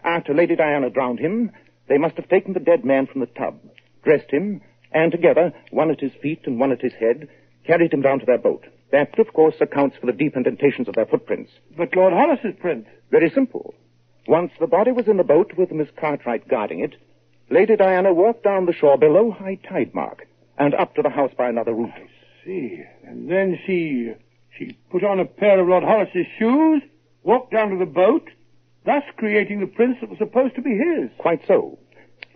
after 0.04 0.34
Lady 0.34 0.56
Diana 0.56 0.89
drowned 0.89 1.20
him, 1.20 1.52
they 1.88 1.97
must 1.97 2.15
have 2.15 2.30
taken 2.30 2.54
the 2.54 2.60
dead 2.60 2.84
man 2.86 3.08
from 3.08 3.21
the 3.21 3.28
tub, 3.28 3.60
dressed 4.04 4.32
him, 4.32 4.62
and 4.91 5.12
together, 5.12 5.54
one 5.71 5.91
at 5.91 6.00
his 6.00 6.13
feet 6.21 6.41
and 6.45 6.60
one 6.60 6.71
at 6.71 6.82
his 6.82 6.93
head, 6.93 7.28
carried 7.65 7.93
him 7.93 8.02
down 8.02 8.19
to 8.19 8.26
their 8.26 8.38
boat. 8.38 8.65
That, 8.91 9.17
of 9.19 9.34
course, 9.34 9.56
accounts 9.60 9.97
for 9.97 10.06
the 10.06 10.13
deep 10.13 10.36
indentations 10.38 10.88
of 10.88 10.95
their 10.95 11.06
footprints. 11.06 11.52
But 11.76 11.95
Lord 11.95 12.13
Hollis's 12.13 12.56
prints? 12.60 12.89
Very 13.12 13.30
simple. 13.30 13.73
Once 14.28 14.52
the 14.60 14.67
body 14.67 14.91
was 14.91 15.08
in 15.08 15.17
the 15.17 15.23
boat 15.23 15.54
with 15.58 15.71
Miss 15.71 15.89
Cartwright 15.97 16.47
guarding 16.47 16.80
it, 16.80 16.95
Lady 17.50 17.76
Diana 17.76 18.13
walked 18.13 18.43
down 18.43 18.65
the 18.65 18.73
shore 18.73 18.97
below 18.97 19.32
high 19.32 19.56
tide 19.56 19.93
mark 19.93 20.28
and 20.58 20.73
up 20.76 20.95
to 20.95 21.02
the 21.02 21.10
house 21.10 21.32
by 21.38 21.47
another 21.50 21.73
route. 21.73 21.91
I 21.95 22.10
see. 22.45 22.84
And 23.06 23.30
then 23.30 23.60
she 23.65 24.13
she 24.58 24.78
put 24.89 25.04
on 25.04 25.19
a 25.19 25.26
pair 25.26 25.60
of 25.60 25.67
Lord 25.67 25.84
Hollis's 25.84 26.26
shoes, 26.38 26.82
walked 27.23 27.52
down 27.52 27.69
to 27.69 27.78
the 27.78 27.86
boat, 27.86 28.28
thus 28.88 29.04
creating 29.17 29.60
the 29.60 29.67
prints 29.67 30.00
that 30.00 30.10
was 30.10 30.17
supposed 30.17 30.56
to 30.56 30.62
be 30.62 30.71
his. 30.71 31.12
Quite 31.17 31.41
so. 31.45 31.78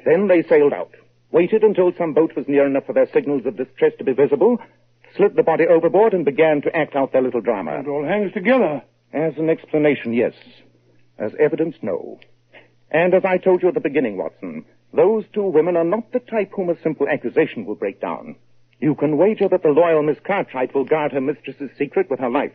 Then 0.05 0.27
they 0.27 0.43
sailed 0.43 0.73
out, 0.73 0.91
waited 1.31 1.63
until 1.63 1.93
some 1.97 2.13
boat 2.13 2.35
was 2.35 2.47
near 2.47 2.67
enough 2.67 2.85
for 2.85 2.93
their 2.93 3.09
signals 3.13 3.45
of 3.45 3.55
distress 3.55 3.93
to 3.97 4.03
be 4.03 4.11
visible, 4.11 4.59
slid 5.15 5.35
the 5.35 5.43
body 5.43 5.65
overboard, 5.65 6.13
and 6.13 6.25
began 6.25 6.61
to 6.61 6.75
act 6.75 6.95
out 6.95 7.13
their 7.13 7.21
little 7.21 7.39
drama. 7.39 7.79
It 7.79 7.87
all 7.87 8.05
hangs 8.05 8.33
together. 8.33 8.83
As 9.13 9.33
an 9.37 9.49
explanation, 9.49 10.13
yes. 10.13 10.33
As 11.17 11.31
evidence, 11.39 11.75
no. 11.81 12.19
And 12.89 13.13
as 13.13 13.23
I 13.23 13.37
told 13.37 13.61
you 13.61 13.69
at 13.69 13.73
the 13.73 13.79
beginning, 13.79 14.17
Watson, 14.17 14.65
those 14.93 15.23
two 15.33 15.43
women 15.43 15.77
are 15.77 15.85
not 15.85 16.11
the 16.11 16.19
type 16.19 16.51
whom 16.53 16.69
a 16.69 16.81
simple 16.81 17.07
accusation 17.07 17.65
will 17.65 17.75
break 17.75 18.01
down. 18.01 18.35
You 18.79 18.95
can 18.95 19.17
wager 19.17 19.47
that 19.47 19.63
the 19.63 19.69
loyal 19.69 20.03
Miss 20.03 20.17
Cartwright 20.25 20.75
will 20.75 20.83
guard 20.83 21.13
her 21.13 21.21
mistress's 21.21 21.69
secret 21.77 22.09
with 22.09 22.19
her 22.19 22.29
life. 22.29 22.53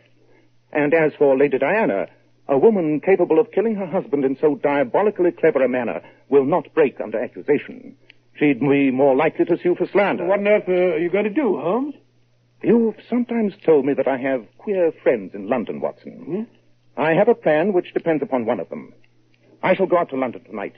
And 0.72 0.92
as 0.92 1.12
for 1.18 1.38
Lady 1.38 1.56
Diana, 1.56 2.08
a 2.48 2.58
woman 2.58 3.00
capable 3.00 3.38
of 3.38 3.50
killing 3.52 3.74
her 3.76 3.86
husband 3.86 4.24
in 4.24 4.36
so 4.40 4.54
diabolically 4.56 5.32
clever 5.32 5.64
a 5.64 5.68
manner 5.68 6.00
will 6.28 6.44
not 6.44 6.72
break 6.74 7.00
under 7.00 7.22
accusation. 7.22 7.96
She'd 8.38 8.60
be 8.60 8.90
more 8.90 9.16
likely 9.16 9.44
to 9.46 9.58
sue 9.62 9.74
for 9.74 9.86
slander. 9.86 10.24
What 10.24 10.40
on 10.40 10.48
earth 10.48 10.68
uh, 10.68 10.72
are 10.72 10.98
you 10.98 11.10
going 11.10 11.24
to 11.24 11.30
do, 11.30 11.58
Holmes? 11.58 11.94
You've 12.62 12.96
sometimes 13.08 13.54
told 13.64 13.84
me 13.84 13.94
that 13.94 14.08
I 14.08 14.18
have 14.18 14.46
queer 14.58 14.92
friends 15.02 15.34
in 15.34 15.48
London, 15.48 15.80
Watson. 15.80 16.12
Hmm? 16.12 16.42
I 17.00 17.14
have 17.14 17.28
a 17.28 17.34
plan 17.34 17.72
which 17.72 17.92
depends 17.92 18.22
upon 18.22 18.46
one 18.46 18.60
of 18.60 18.68
them. 18.68 18.92
I 19.62 19.74
shall 19.74 19.86
go 19.86 19.98
out 19.98 20.10
to 20.10 20.16
London 20.16 20.44
tonight. 20.44 20.74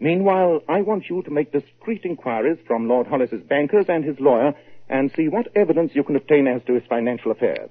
Meanwhile, 0.00 0.62
I 0.68 0.82
want 0.82 1.08
you 1.08 1.22
to 1.22 1.30
make 1.30 1.52
discreet 1.52 2.02
inquiries 2.04 2.58
from 2.66 2.88
Lord 2.88 3.06
Hollis's 3.06 3.42
bankers 3.42 3.86
and 3.88 4.04
his 4.04 4.18
lawyer 4.18 4.54
and 4.88 5.12
see 5.16 5.28
what 5.28 5.48
evidence 5.54 5.92
you 5.94 6.02
can 6.02 6.16
obtain 6.16 6.46
as 6.46 6.62
to 6.66 6.74
his 6.74 6.82
financial 6.88 7.30
affairs. 7.30 7.70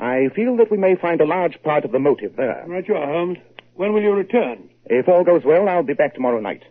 I 0.00 0.30
feel 0.34 0.56
that 0.56 0.70
we 0.70 0.78
may 0.78 0.96
find 0.96 1.20
a 1.20 1.26
large 1.26 1.62
part 1.62 1.84
of 1.84 1.92
the 1.92 1.98
motive 1.98 2.36
there. 2.36 2.64
Right 2.66 2.88
you 2.88 2.94
are, 2.94 3.06
Holmes. 3.06 3.38
When 3.74 3.92
will 3.92 4.00
you 4.02 4.12
return? 4.12 4.70
If 4.86 5.08
all 5.08 5.24
goes 5.24 5.44
well, 5.44 5.68
I'll 5.68 5.82
be 5.82 5.92
back 5.92 6.14
tomorrow 6.14 6.40
night. 6.40 6.62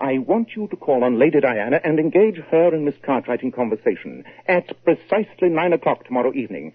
I 0.00 0.18
want 0.18 0.56
you 0.56 0.66
to 0.66 0.76
call 0.76 1.04
on 1.04 1.20
Lady 1.20 1.40
Diana 1.40 1.80
and 1.84 2.00
engage 2.00 2.36
her 2.50 2.74
and 2.74 2.84
Miss 2.84 2.96
Cartwright 3.00 3.44
in 3.44 3.52
conversation 3.52 4.24
at 4.48 4.72
precisely 4.84 5.48
nine 5.48 5.72
o'clock 5.72 6.04
tomorrow 6.04 6.32
evening. 6.34 6.72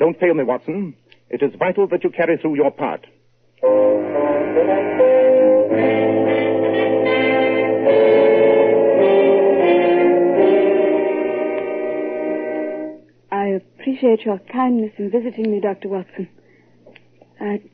Don't 0.00 0.18
fail 0.18 0.34
me, 0.34 0.42
Watson. 0.42 0.96
It 1.30 1.42
is 1.42 1.54
vital 1.54 1.86
that 1.88 2.02
you 2.02 2.10
carry 2.10 2.36
through 2.38 2.56
your 2.56 2.72
part. 2.72 3.06
Appreciate 14.06 14.26
your 14.26 14.38
kindness 14.52 14.92
in 14.98 15.10
visiting 15.10 15.50
me, 15.50 15.60
Dr. 15.60 15.88
Watson. 15.88 16.28
I'd 17.40 17.68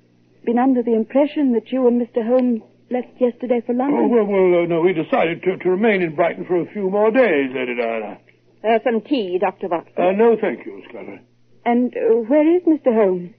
been 0.44 0.58
under 0.58 0.82
the 0.82 0.94
impression 0.94 1.52
that 1.52 1.70
you 1.70 1.86
and 1.86 2.00
Mr. 2.00 2.26
Holmes 2.26 2.62
left 2.90 3.08
yesterday 3.20 3.62
for 3.64 3.74
London. 3.74 4.00
Oh, 4.00 4.08
well, 4.08 4.24
well 4.24 4.62
uh, 4.62 4.66
no, 4.66 4.80
we 4.80 4.92
decided 4.92 5.42
to, 5.42 5.56
to 5.58 5.70
remain 5.70 6.02
in 6.02 6.14
Brighton 6.14 6.44
for 6.46 6.60
a 6.60 6.72
few 6.72 6.90
more 6.90 7.10
days, 7.10 7.50
Lady 7.54 7.76
Diana. 7.76 8.18
Uh, 8.64 8.78
some 8.84 9.00
tea, 9.02 9.38
Dr. 9.38 9.68
Watson. 9.68 9.92
Uh, 9.96 10.12
no, 10.12 10.36
thank 10.40 10.64
you, 10.64 10.76
Miss 10.76 10.86
Cartwright. 10.90 11.24
And 11.64 11.94
uh, 11.96 12.14
where 12.28 12.56
is 12.56 12.62
Mr. 12.62 12.94
Holmes? 12.94 13.34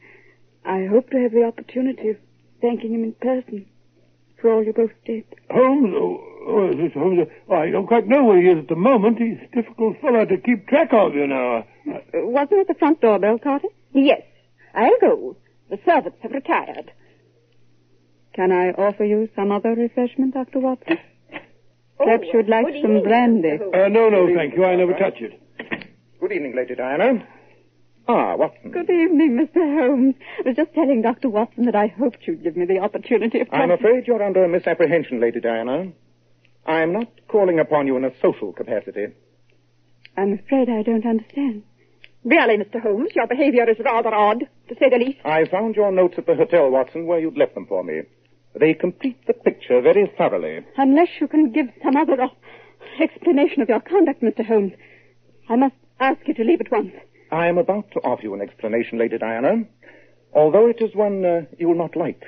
I 0.65 0.85
hope 0.89 1.09
to 1.09 1.17
have 1.17 1.31
the 1.31 1.43
opportunity 1.43 2.09
of 2.09 2.17
thanking 2.61 2.93
him 2.93 3.03
in 3.03 3.13
person 3.13 3.65
for 4.39 4.53
all 4.53 4.63
you 4.63 4.73
both 4.73 4.91
did. 5.05 5.25
Holmes? 5.49 5.93
Oh, 5.95 6.32
oh, 6.47 6.89
Holmes? 6.93 7.27
I 7.51 7.69
don't 7.69 7.87
quite 7.87 8.07
know 8.07 8.23
where 8.25 8.41
he 8.41 8.47
is 8.49 8.59
at 8.59 8.67
the 8.67 8.75
moment. 8.75 9.17
He's 9.19 9.37
a 9.51 9.55
difficult 9.55 9.99
fellow 10.01 10.25
to 10.25 10.37
keep 10.37 10.67
track 10.67 10.89
of, 10.93 11.13
you 11.15 11.27
know. 11.27 11.63
Wasn't 12.13 12.51
it 12.59 12.67
the 12.67 12.75
front 12.75 13.01
doorbell, 13.01 13.39
Carter? 13.39 13.67
Yes. 13.93 14.21
I'll 14.73 14.97
go. 14.99 15.37
The 15.69 15.79
servants 15.85 16.17
have 16.21 16.31
retired. 16.31 16.91
Can 18.33 18.51
I 18.51 18.71
offer 18.71 19.03
you 19.05 19.29
some 19.35 19.51
other 19.51 19.71
refreshment, 19.75 20.33
Dr. 20.33 20.59
Watson? 20.59 20.97
Perhaps 21.97 22.23
Oh, 22.33 22.37
you'd 22.37 22.49
like 22.49 22.65
good 22.65 22.81
some 22.81 22.97
evening, 22.97 23.03
brandy. 23.03 23.59
Uh, 23.73 23.87
no, 23.89 24.09
no, 24.09 24.27
thank 24.35 24.55
you. 24.55 24.65
I 24.65 24.75
never 24.75 24.93
touch 24.93 25.17
it. 25.19 25.39
Good 26.19 26.31
evening, 26.31 26.55
Lady 26.55 26.75
Diana. 26.75 27.25
Ah, 28.07 28.35
Watson. 28.35 28.71
Good 28.71 28.89
evening, 28.89 29.37
Mr. 29.39 29.79
Holmes. 29.79 30.15
I 30.39 30.49
was 30.49 30.55
just 30.57 30.73
telling 30.73 31.01
Dr. 31.01 31.29
Watson 31.29 31.65
that 31.65 31.75
I 31.75 31.87
hoped 31.87 32.19
you'd 32.25 32.43
give 32.43 32.57
me 32.57 32.65
the 32.65 32.79
opportunity 32.79 33.39
of 33.39 33.47
I'm 33.51 33.71
afraid 33.71 34.07
you're 34.07 34.21
under 34.23 34.43
a 34.43 34.49
misapprehension, 34.49 35.21
Lady 35.21 35.39
Diana. 35.39 35.91
I'm 36.65 36.93
not 36.93 37.09
calling 37.27 37.59
upon 37.59 37.87
you 37.87 37.97
in 37.97 38.05
a 38.05 38.11
social 38.21 38.53
capacity. 38.53 39.07
I'm 40.15 40.33
afraid 40.33 40.69
I 40.69 40.83
don't 40.83 41.05
understand. 41.05 41.63
Really, 42.23 42.57
Mr. 42.57 42.81
Holmes, 42.81 43.09
your 43.15 43.27
behavior 43.27 43.69
is 43.69 43.77
rather 43.83 44.13
odd, 44.13 44.39
to 44.69 44.75
say 44.79 44.89
the 44.89 44.97
least. 44.97 45.19
I 45.25 45.45
found 45.45 45.75
your 45.75 45.91
notes 45.91 46.15
at 46.17 46.25
the 46.25 46.35
hotel, 46.35 46.69
Watson, 46.69 47.05
where 47.05 47.19
you'd 47.19 47.37
left 47.37 47.55
them 47.55 47.65
for 47.65 47.83
me. 47.83 48.03
They 48.57 48.73
complete 48.73 49.25
the 49.27 49.33
picture 49.33 49.81
very 49.81 50.09
thoroughly. 50.17 50.65
Unless 50.77 51.09
you 51.19 51.27
can 51.27 51.51
give 51.51 51.67
some 51.83 51.97
other 51.97 52.21
uh, 52.21 52.27
explanation 53.01 53.61
of 53.61 53.67
your 53.69 53.81
conduct, 53.81 54.21
Mr. 54.21 54.45
Holmes, 54.45 54.73
I 55.49 55.55
must 55.57 55.75
ask 55.99 56.19
you 56.27 56.33
to 56.35 56.43
leave 56.43 56.61
at 56.61 56.71
once. 56.71 56.93
I 57.31 57.47
am 57.47 57.57
about 57.57 57.91
to 57.91 57.99
offer 57.99 58.23
you 58.23 58.33
an 58.35 58.41
explanation, 58.41 58.99
Lady 58.99 59.17
Diana, 59.17 59.63
although 60.33 60.67
it 60.67 60.81
is 60.81 60.95
one 60.95 61.25
uh, 61.25 61.41
you 61.57 61.67
will 61.67 61.77
not 61.77 61.97
like. 61.97 62.23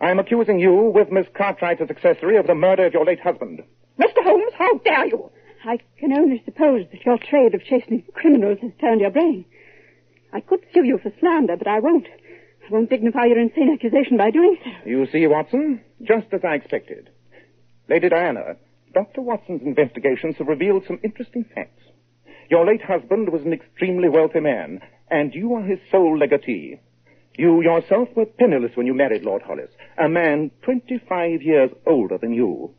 I 0.00 0.10
am 0.10 0.18
accusing 0.18 0.60
you, 0.60 0.92
with 0.94 1.10
Miss 1.10 1.26
Cartwright 1.34 1.80
as 1.80 1.90
accessory, 1.90 2.36
of 2.36 2.46
the 2.46 2.54
murder 2.54 2.86
of 2.86 2.92
your 2.92 3.04
late 3.04 3.20
husband. 3.20 3.62
Mr. 3.98 4.22
Holmes, 4.22 4.52
how 4.56 4.78
dare 4.78 5.06
you? 5.06 5.30
I 5.64 5.78
can 5.98 6.12
only 6.12 6.40
suppose 6.44 6.86
that 6.92 7.04
your 7.04 7.18
trade 7.18 7.54
of 7.54 7.64
chastening 7.64 8.04
criminals 8.14 8.58
has 8.62 8.70
turned 8.80 9.00
your 9.00 9.10
brain. 9.10 9.44
I 10.32 10.40
could 10.40 10.60
sue 10.72 10.84
you 10.84 10.98
for 10.98 11.12
slander, 11.18 11.56
but 11.56 11.66
I 11.66 11.80
won't. 11.80 12.06
I 12.06 12.72
won't 12.72 12.90
dignify 12.90 13.24
your 13.24 13.40
insane 13.40 13.72
accusation 13.72 14.16
by 14.16 14.30
doing 14.30 14.56
so. 14.62 14.70
You 14.88 15.06
see, 15.10 15.26
Watson, 15.26 15.80
just 16.02 16.26
as 16.32 16.40
I 16.44 16.54
expected. 16.54 17.10
Lady 17.88 18.08
Diana, 18.08 18.56
Dr. 18.94 19.22
Watson's 19.22 19.62
investigations 19.62 20.36
have 20.36 20.46
revealed 20.46 20.84
some 20.86 21.00
interesting 21.02 21.44
facts. 21.54 21.82
Your 22.50 22.64
late 22.64 22.82
husband 22.82 23.30
was 23.30 23.42
an 23.42 23.52
extremely 23.52 24.08
wealthy 24.08 24.40
man, 24.40 24.80
and 25.10 25.34
you 25.34 25.54
are 25.54 25.62
his 25.62 25.78
sole 25.90 26.16
legatee. 26.16 26.78
You 27.38 27.62
yourself 27.62 28.08
were 28.16 28.26
penniless 28.26 28.72
when 28.74 28.86
you 28.86 28.94
married 28.94 29.22
Lord 29.22 29.42
Hollis, 29.42 29.70
a 29.96 30.08
man 30.08 30.50
25 30.62 31.40
years 31.40 31.70
older 31.86 32.18
than 32.18 32.34
you. 32.34 32.74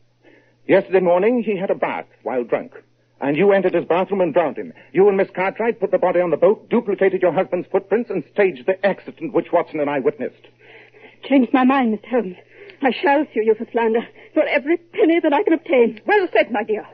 Yesterday 0.68 1.00
morning, 1.00 1.42
he 1.42 1.56
had 1.56 1.70
a 1.70 1.74
bath 1.74 2.04
while 2.24 2.44
drunk, 2.44 2.74
and 3.22 3.38
you 3.38 3.52
entered 3.52 3.72
his 3.72 3.86
bathroom 3.86 4.20
and 4.20 4.34
drowned 4.34 4.58
him. 4.58 4.74
You 4.92 5.08
and 5.08 5.16
Miss 5.16 5.30
Cartwright 5.34 5.80
put 5.80 5.92
the 5.92 5.98
body 5.98 6.20
on 6.20 6.28
the 6.28 6.36
boat, 6.36 6.68
duplicated 6.68 7.22
your 7.22 7.32
husband's 7.32 7.68
footprints, 7.72 8.10
and 8.10 8.22
staged 8.34 8.66
the 8.66 8.84
accident 8.84 9.32
which 9.32 9.50
Watson 9.50 9.80
and 9.80 9.88
I 9.88 10.00
witnessed. 10.00 10.46
Changed 11.24 11.54
my 11.54 11.64
mind, 11.64 11.98
Mr. 11.98 12.10
Holmes. 12.10 12.36
I 12.82 12.92
shall 12.92 13.24
sue 13.32 13.42
you 13.42 13.54
for 13.54 13.66
slander, 13.72 14.06
for 14.34 14.42
every 14.42 14.76
penny 14.76 15.20
that 15.20 15.32
I 15.32 15.42
can 15.42 15.54
obtain. 15.54 16.02
Well 16.06 16.28
said, 16.34 16.52
my 16.52 16.64
dear. 16.64 16.86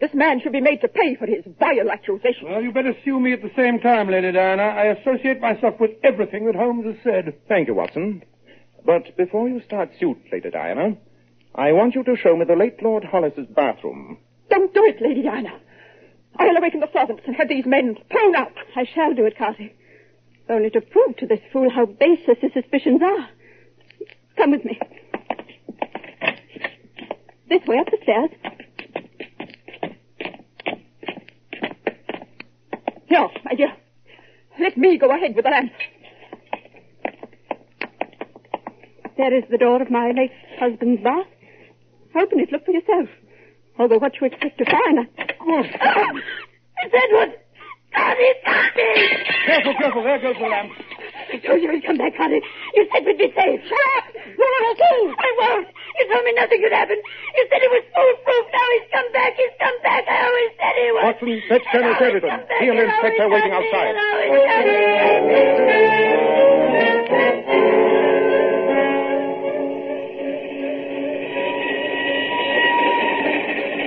This 0.00 0.12
man 0.12 0.40
should 0.40 0.52
be 0.52 0.60
made 0.60 0.80
to 0.80 0.88
pay 0.88 1.14
for 1.14 1.26
his 1.26 1.44
vile 1.58 1.90
accusation. 1.90 2.48
Well, 2.50 2.62
you 2.62 2.72
better 2.72 2.94
sue 3.04 3.20
me 3.20 3.32
at 3.32 3.42
the 3.42 3.50
same 3.56 3.78
time, 3.78 4.10
Lady 4.10 4.32
Diana. 4.32 4.62
I 4.62 4.86
associate 4.86 5.40
myself 5.40 5.78
with 5.78 5.92
everything 6.02 6.46
that 6.46 6.56
Holmes 6.56 6.84
has 6.84 6.96
said. 7.04 7.34
Thank 7.48 7.68
you, 7.68 7.74
Watson. 7.74 8.22
But 8.84 9.16
before 9.16 9.48
you 9.48 9.62
start 9.64 9.90
suit, 9.98 10.18
Lady 10.32 10.50
Diana, 10.50 10.96
I 11.54 11.72
want 11.72 11.94
you 11.94 12.02
to 12.04 12.16
show 12.16 12.36
me 12.36 12.44
the 12.44 12.56
late 12.56 12.82
Lord 12.82 13.04
Hollis's 13.04 13.46
bathroom. 13.46 14.18
Don't 14.50 14.74
do 14.74 14.84
it, 14.84 15.00
Lady 15.00 15.22
Diana. 15.22 15.58
I'll 16.36 16.56
awaken 16.56 16.80
the 16.80 16.90
servants 16.92 17.22
and 17.26 17.36
have 17.36 17.48
these 17.48 17.64
men 17.64 17.96
thrown 18.10 18.34
out. 18.34 18.52
I 18.76 18.84
shall 18.92 19.14
do 19.14 19.24
it, 19.24 19.38
Carty. 19.38 19.74
Only 20.48 20.68
to 20.70 20.80
prove 20.80 21.16
to 21.18 21.26
this 21.26 21.40
fool 21.52 21.70
how 21.70 21.86
baseless 21.86 22.38
his 22.40 22.52
suspicions 22.52 23.00
are. 23.02 23.28
Come 24.36 24.50
with 24.50 24.64
me. 24.64 24.78
This 27.48 27.62
way 27.66 27.78
up 27.78 27.86
the 27.86 27.98
stairs. 28.02 28.30
Here, 33.14 33.28
my 33.44 33.54
dear. 33.54 33.72
Let 34.58 34.76
me 34.76 34.98
go 34.98 35.08
ahead 35.14 35.36
with 35.36 35.44
the 35.44 35.50
lamp. 35.50 35.70
There 39.16 39.38
is 39.38 39.44
the 39.52 39.58
door 39.58 39.80
of 39.80 39.88
my 39.88 40.10
late 40.10 40.32
husband's 40.58 41.00
bath. 41.00 41.26
Open 42.16 42.40
it, 42.40 42.50
look 42.50 42.64
for 42.64 42.72
yourself. 42.72 43.08
Although 43.78 43.98
what 43.98 44.20
you 44.20 44.26
expect 44.26 44.58
to 44.58 44.64
find, 44.64 44.98
I... 44.98 45.06
good. 45.06 45.66
It's 46.82 46.90
Edward! 46.90 47.38
He's 47.94 48.38
got! 48.44 48.74
Careful, 49.46 49.74
careful. 49.78 50.02
There 50.02 50.18
goes 50.18 50.34
the 50.34 50.48
lamp. 50.50 50.72
I 51.32 51.38
told 51.38 51.62
you 51.62 51.70
he'd 51.70 51.86
come 51.86 51.98
back, 51.98 52.14
Harry. 52.18 52.42
You 52.74 52.88
said 52.92 53.06
we'd 53.06 53.18
be 53.18 53.30
safe. 53.30 53.60
Shut 53.62 53.78
up! 53.94 54.10
You 54.26 54.42
won't 54.42 54.78
say. 54.78 55.14
I 55.14 55.30
won't. 55.38 55.68
You 55.70 56.04
told 56.10 56.24
me 56.24 56.32
nothing 56.34 56.60
could 56.62 56.72
happen. 56.72 56.98
You 57.34 57.46
said 57.50 57.60
it 57.62 57.70
was 57.70 57.84
foolproof. 57.94 58.46
Now 58.52 58.66
he's 58.78 58.88
come 58.90 59.10
back. 59.12 59.32
He's 59.36 59.54
come 59.58 59.78
back. 59.82 60.04
I 60.06 60.16
always 60.22 60.52
said 60.58 60.74
he 60.78 60.88
was. 60.94 61.02
Watson, 61.04 61.42
fetch 61.48 61.66
Colonel 61.72 61.94
Sheridan. 61.98 62.30
He 62.60 62.68
and 62.68 62.78
the 62.78 62.86
inspector 62.86 63.22
are 63.22 63.30
waiting 63.30 63.52
outside. 63.52 63.94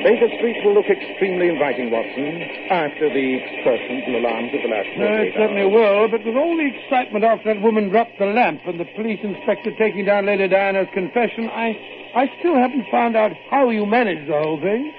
Baker 0.07 0.29
Street 0.39 0.55
will 0.63 0.73
look 0.73 0.87
extremely 0.87 1.49
inviting, 1.49 1.91
Watson, 1.91 2.39
after 2.71 3.09
the 3.11 3.27
explosions 3.43 4.03
and 4.07 4.15
alarms 4.15 4.53
of 4.55 4.61
the 4.63 4.69
last 4.71 4.87
night. 4.95 5.03
No, 5.03 5.19
it 5.19 5.33
certainly 5.35 5.67
hours. 5.67 5.73
will, 5.75 6.07
but 6.07 6.23
with 6.23 6.37
all 6.37 6.55
the 6.55 6.63
excitement 6.63 7.25
after 7.25 7.51
that 7.53 7.61
woman 7.61 7.89
dropped 7.89 8.15
the 8.17 8.27
lamp 8.31 8.61
and 8.65 8.79
the 8.79 8.87
police 8.95 9.19
inspector 9.21 9.71
taking 9.75 10.05
down 10.05 10.25
Lady 10.27 10.47
Diana's 10.47 10.87
confession, 10.93 11.49
I, 11.51 11.75
I 12.17 12.33
still 12.39 12.55
haven't 12.55 12.89
found 12.89 13.15
out 13.15 13.31
how 13.51 13.69
you 13.69 13.85
managed 13.85 14.27
the 14.27 14.41
whole 14.41 14.59
thing. 14.59 14.91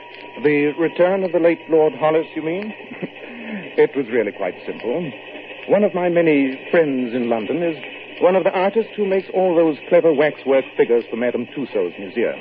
The 0.44 0.70
return 0.78 1.24
of 1.24 1.32
the 1.32 1.40
late 1.40 1.58
Lord 1.68 1.92
Hollis, 1.94 2.28
you 2.36 2.42
mean? 2.42 2.72
it 3.74 3.90
was 3.96 4.06
really 4.06 4.30
quite 4.30 4.54
simple. 4.64 5.02
One 5.66 5.82
of 5.82 5.94
my 5.94 6.10
many 6.10 6.54
friends 6.70 7.12
in 7.14 7.28
London 7.28 7.60
is 7.60 7.74
one 8.22 8.36
of 8.36 8.44
the 8.44 8.52
artists 8.54 8.92
who 8.94 9.04
makes 9.04 9.26
all 9.34 9.56
those 9.56 9.76
clever 9.88 10.14
waxwork 10.14 10.64
figures 10.76 11.02
for 11.10 11.16
Madame 11.16 11.46
Tussauds 11.46 11.98
Museum. 11.98 12.38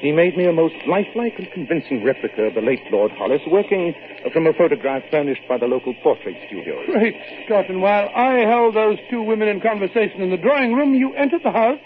He 0.00 0.10
made 0.10 0.38
me 0.38 0.46
a 0.46 0.54
most 0.54 0.76
lifelike 0.86 1.38
and 1.38 1.52
convincing 1.52 2.02
replica 2.02 2.44
of 2.44 2.54
the 2.54 2.62
late 2.62 2.80
Lord 2.90 3.12
Hollis, 3.12 3.42
working 3.46 3.94
from 4.32 4.46
a 4.46 4.54
photograph 4.54 5.02
furnished 5.10 5.46
by 5.46 5.58
the 5.58 5.66
local 5.66 5.92
portrait 6.02 6.36
studio. 6.46 6.80
Great 6.86 7.16
Scott, 7.44 7.68
and 7.68 7.82
while 7.82 8.08
I 8.16 8.48
held 8.48 8.74
those 8.74 8.96
two 9.10 9.22
women 9.22 9.48
in 9.48 9.60
conversation 9.60 10.22
in 10.22 10.30
the 10.30 10.38
drawing 10.38 10.72
room, 10.72 10.94
you 10.94 11.12
entered 11.12 11.42
the 11.44 11.52
house 11.52 11.80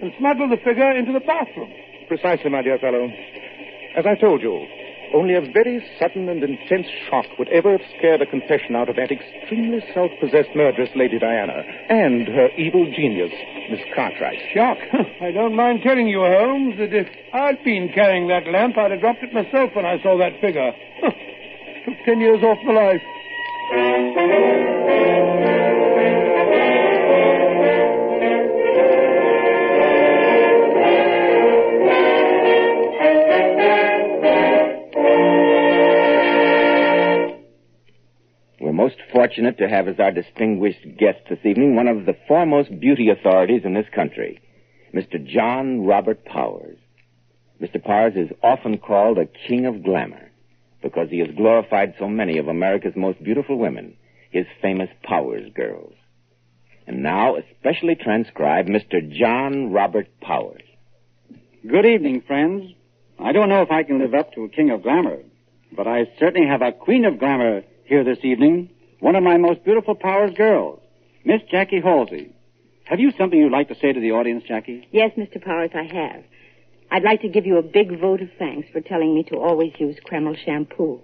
and 0.00 0.12
smuggled 0.18 0.50
the 0.52 0.56
figure 0.58 0.90
into 0.92 1.12
the 1.12 1.20
bathroom. 1.20 1.72
Precisely, 2.08 2.50
my 2.50 2.62
dear 2.62 2.78
fellow. 2.78 3.10
As 3.96 4.06
I 4.06 4.14
told 4.14 4.42
you, 4.42 4.66
only 5.14 5.34
a 5.34 5.40
very 5.40 5.82
sudden 5.98 6.28
and 6.28 6.42
intense 6.42 6.86
shock 7.08 7.26
would 7.38 7.48
ever 7.48 7.72
have 7.72 7.86
scared 7.96 8.20
a 8.20 8.26
confession 8.26 8.76
out 8.76 8.88
of 8.88 8.96
that 8.96 9.10
extremely 9.10 9.80
self-possessed 9.94 10.54
murderess, 10.54 10.90
Lady 10.94 11.18
Diana, 11.18 11.64
and 11.88 12.28
her 12.28 12.48
evil 12.58 12.84
genius, 12.94 13.32
Miss 13.70 13.80
Cartwright. 13.94 14.38
Shock. 14.54 14.78
I 15.20 15.32
don't 15.32 15.56
mind 15.56 15.80
telling 15.82 16.08
you, 16.08 16.20
Holmes, 16.20 16.76
that 16.78 16.92
if 16.92 17.08
I'd 17.32 17.64
been 17.64 17.90
carrying 17.94 18.28
that 18.28 18.46
lamp, 18.46 18.76
I'd 18.76 18.90
have 18.90 19.00
dropped 19.00 19.22
it 19.22 19.32
myself 19.32 19.74
when 19.74 19.86
I 19.86 20.00
saw 20.02 20.18
that 20.18 20.40
figure. 20.40 20.72
Took 21.84 22.04
ten 22.04 22.20
years 22.20 22.42
off 22.42 22.58
my 22.64 22.72
life. 22.72 23.02
Fortunate 39.28 39.58
to 39.58 39.68
have 39.68 39.86
as 39.88 40.00
our 40.00 40.10
distinguished 40.10 40.82
guest 40.96 41.18
this 41.28 41.38
evening 41.44 41.76
one 41.76 41.86
of 41.86 42.06
the 42.06 42.16
foremost 42.26 42.70
beauty 42.80 43.10
authorities 43.10 43.60
in 43.62 43.74
this 43.74 43.86
country, 43.94 44.40
Mr. 44.94 45.22
John 45.22 45.84
Robert 45.84 46.24
Powers. 46.24 46.78
Mr. 47.60 47.82
Powers 47.82 48.14
is 48.16 48.30
often 48.42 48.78
called 48.78 49.18
a 49.18 49.28
king 49.46 49.66
of 49.66 49.82
glamour 49.82 50.30
because 50.82 51.10
he 51.10 51.18
has 51.18 51.28
glorified 51.36 51.92
so 51.98 52.08
many 52.08 52.38
of 52.38 52.48
America's 52.48 52.96
most 52.96 53.22
beautiful 53.22 53.58
women, 53.58 53.94
his 54.30 54.46
famous 54.62 54.88
Powers 55.02 55.52
girls. 55.54 55.92
And 56.86 57.02
now, 57.02 57.36
especially 57.36 57.96
transcribed, 57.96 58.70
Mr. 58.70 59.06
John 59.12 59.72
Robert 59.72 60.08
Powers. 60.22 60.62
Good 61.68 61.84
evening, 61.84 62.22
friends. 62.26 62.72
I 63.18 63.32
don't 63.32 63.50
know 63.50 63.60
if 63.60 63.70
I 63.70 63.82
can 63.82 63.98
live 63.98 64.14
up 64.14 64.32
to 64.32 64.44
a 64.44 64.48
king 64.48 64.70
of 64.70 64.82
glamour, 64.82 65.18
but 65.76 65.86
I 65.86 66.06
certainly 66.18 66.48
have 66.48 66.62
a 66.62 66.72
queen 66.72 67.04
of 67.04 67.18
glamour 67.18 67.64
here 67.84 68.04
this 68.04 68.24
evening. 68.24 68.70
One 69.00 69.14
of 69.14 69.22
my 69.22 69.36
most 69.36 69.64
beautiful 69.64 69.94
Powers 69.94 70.34
girls, 70.34 70.80
Miss 71.24 71.40
Jackie 71.50 71.80
Halsey. 71.80 72.32
Have 72.84 72.98
you 72.98 73.12
something 73.16 73.38
you'd 73.38 73.52
like 73.52 73.68
to 73.68 73.76
say 73.76 73.92
to 73.92 74.00
the 74.00 74.12
audience, 74.12 74.44
Jackie? 74.48 74.88
Yes, 74.90 75.12
Mr. 75.16 75.42
Powers, 75.42 75.70
I 75.74 75.82
have. 75.84 76.24
I'd 76.90 77.04
like 77.04 77.20
to 77.22 77.28
give 77.28 77.46
you 77.46 77.58
a 77.58 77.62
big 77.62 78.00
vote 78.00 78.22
of 78.22 78.30
thanks 78.38 78.68
for 78.72 78.80
telling 78.80 79.14
me 79.14 79.22
to 79.24 79.36
always 79.36 79.72
use 79.78 79.96
Kreml 80.10 80.36
shampoo. 80.44 81.00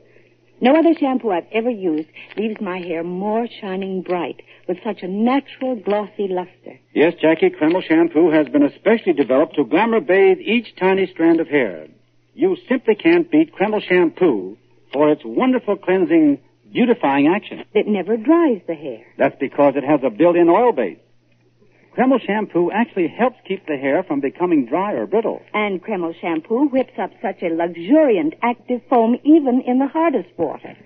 No 0.61 0.75
other 0.77 0.95
shampoo 0.99 1.31
I've 1.31 1.47
ever 1.53 1.71
used 1.71 2.09
leaves 2.37 2.61
my 2.61 2.79
hair 2.79 3.05
more 3.05 3.47
shining 3.61 4.03
bright 4.03 4.41
with 4.67 4.79
such 4.83 5.03
a 5.03 5.09
natural 5.09 5.77
glossy 5.77 6.27
luster. 6.29 6.79
Yes, 6.95 7.15
Jackie, 7.21 7.51
Kreml 7.51 7.83
shampoo 7.83 8.31
has 8.31 8.49
been 8.49 8.63
especially 8.65 9.13
developed 9.13 9.57
to 9.57 9.65
glamour 9.65 10.01
bathe 10.01 10.39
each 10.39 10.75
tiny 10.77 11.07
strand 11.07 11.41
of 11.41 11.49
hair. 11.49 11.87
You 12.35 12.57
simply 12.69 12.95
can't 12.95 13.31
beat 13.31 13.55
Kreml 13.55 13.83
shampoo 13.83 14.57
for 14.93 15.11
its 15.11 15.23
wonderful 15.25 15.77
cleansing, 15.77 16.39
beautifying 16.75 17.29
action. 17.29 17.65
It 17.73 17.87
never 17.87 18.17
dries 18.19 18.61
the 18.67 18.75
hair. 18.75 19.07
That's 19.17 19.39
because 19.39 19.77
it 19.77 19.85
has 19.85 20.01
a 20.03 20.11
built-in 20.11 20.51
oil 20.51 20.73
base. 20.73 20.99
Kreml 21.97 22.21
shampoo 22.21 22.73
actually 22.73 23.07
helps 23.07 23.37
keep 23.47 23.65
the 23.67 23.77
hair 23.77 24.03
from 24.03 24.21
becoming 24.21 24.67
dry 24.67 24.93
or 24.95 25.07
brittle. 25.07 25.41
And 25.55 25.83
Kreml 25.83 26.21
shampoo 26.21 26.67
whips 26.67 26.99
up 26.99 27.13
such 27.23 27.41
a 27.43 27.55
luxuriant 27.55 28.35
active 28.43 28.83
foam 28.91 29.17
even 29.23 29.63
in 29.65 29.79
the 29.79 29.87
hardest 29.87 30.29
water. 30.37 30.77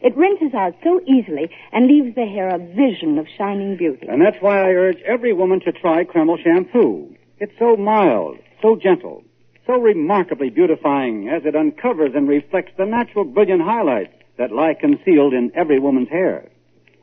It 0.00 0.16
rinses 0.16 0.54
out 0.54 0.74
so 0.84 1.00
easily 1.08 1.50
and 1.72 1.88
leaves 1.88 2.14
the 2.14 2.26
hair 2.26 2.48
a 2.54 2.58
vision 2.58 3.18
of 3.18 3.26
shining 3.36 3.76
beauty. 3.76 4.06
And 4.08 4.22
that's 4.22 4.40
why 4.40 4.60
I 4.60 4.74
urge 4.74 5.00
every 5.04 5.32
woman 5.32 5.58
to 5.60 5.72
try 5.72 6.04
Kreml 6.04 6.40
shampoo. 6.40 7.12
It's 7.38 7.58
so 7.58 7.76
mild, 7.76 8.38
so 8.62 8.76
gentle, 8.76 9.24
so 9.66 9.72
remarkably 9.80 10.50
beautifying 10.50 11.28
as 11.28 11.44
it 11.44 11.56
uncovers 11.56 12.12
and 12.14 12.28
reflects 12.28 12.72
the 12.78 12.86
natural 12.86 13.24
brilliant 13.24 13.62
highlights 13.62 14.14
that 14.38 14.52
lie 14.52 14.74
concealed 14.74 15.34
in 15.34 15.52
every 15.54 15.78
woman's 15.78 16.08
hair. 16.08 16.50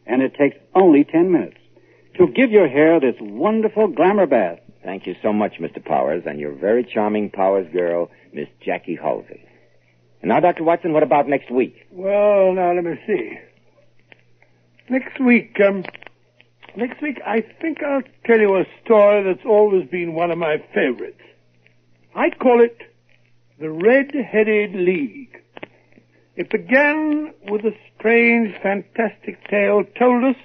And 0.06 0.22
it 0.22 0.36
takes 0.36 0.58
only 0.76 1.04
ten 1.04 1.32
minutes 1.32 1.58
to 2.18 2.28
give 2.28 2.52
your 2.52 2.68
hair 2.68 3.00
this 3.00 3.16
wonderful 3.20 3.88
glamour 3.88 4.26
bath. 4.26 4.60
Thank 4.84 5.06
you 5.06 5.16
so 5.22 5.32
much, 5.32 5.54
Mr. 5.60 5.84
Powers, 5.84 6.24
and 6.26 6.40
your 6.40 6.54
very 6.54 6.84
charming 6.84 7.30
Powers 7.30 7.72
girl, 7.72 8.10
Miss 8.34 8.48
Jackie 8.66 8.96
Halsey. 8.96 9.46
And 10.22 10.30
now, 10.30 10.40
Dr. 10.40 10.64
Watson, 10.64 10.94
what 10.94 11.04
about 11.04 11.28
next 11.28 11.52
week? 11.52 11.88
Well, 11.92 12.54
now 12.54 12.74
let 12.74 12.84
me 12.84 13.00
see. 13.08 13.40
Next 14.90 15.20
week, 15.20 15.58
um, 15.66 15.86
next 16.76 17.02
week 17.02 17.22
I 17.26 17.42
think 17.62 17.82
I'll 17.82 18.04
tell 18.26 18.40
you 18.40 18.58
a 18.58 18.66
story 18.84 19.24
that's 19.24 19.46
always 19.46 19.88
been 19.90 20.14
one 20.14 20.32
of 20.32 20.38
my 20.38 20.58
favorites. 20.74 21.22
I 22.14 22.30
call 22.30 22.62
it 22.62 22.78
the 23.60 23.70
Red-Headed 23.70 24.76
League. 24.76 25.41
It 26.42 26.50
began 26.50 27.36
with 27.52 27.62
a 27.66 27.76
strange, 27.96 28.56
fantastic 28.64 29.48
tale 29.48 29.84
told 30.00 30.24
us 30.24 30.36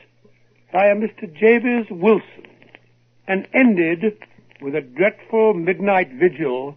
by 0.70 0.88
a 0.88 0.94
Mr. 0.94 1.22
Jabez 1.32 1.86
Wilson 1.90 2.44
and 3.26 3.48
ended 3.54 4.04
with 4.60 4.74
a 4.74 4.82
dreadful 4.82 5.54
midnight 5.54 6.10
vigil 6.12 6.76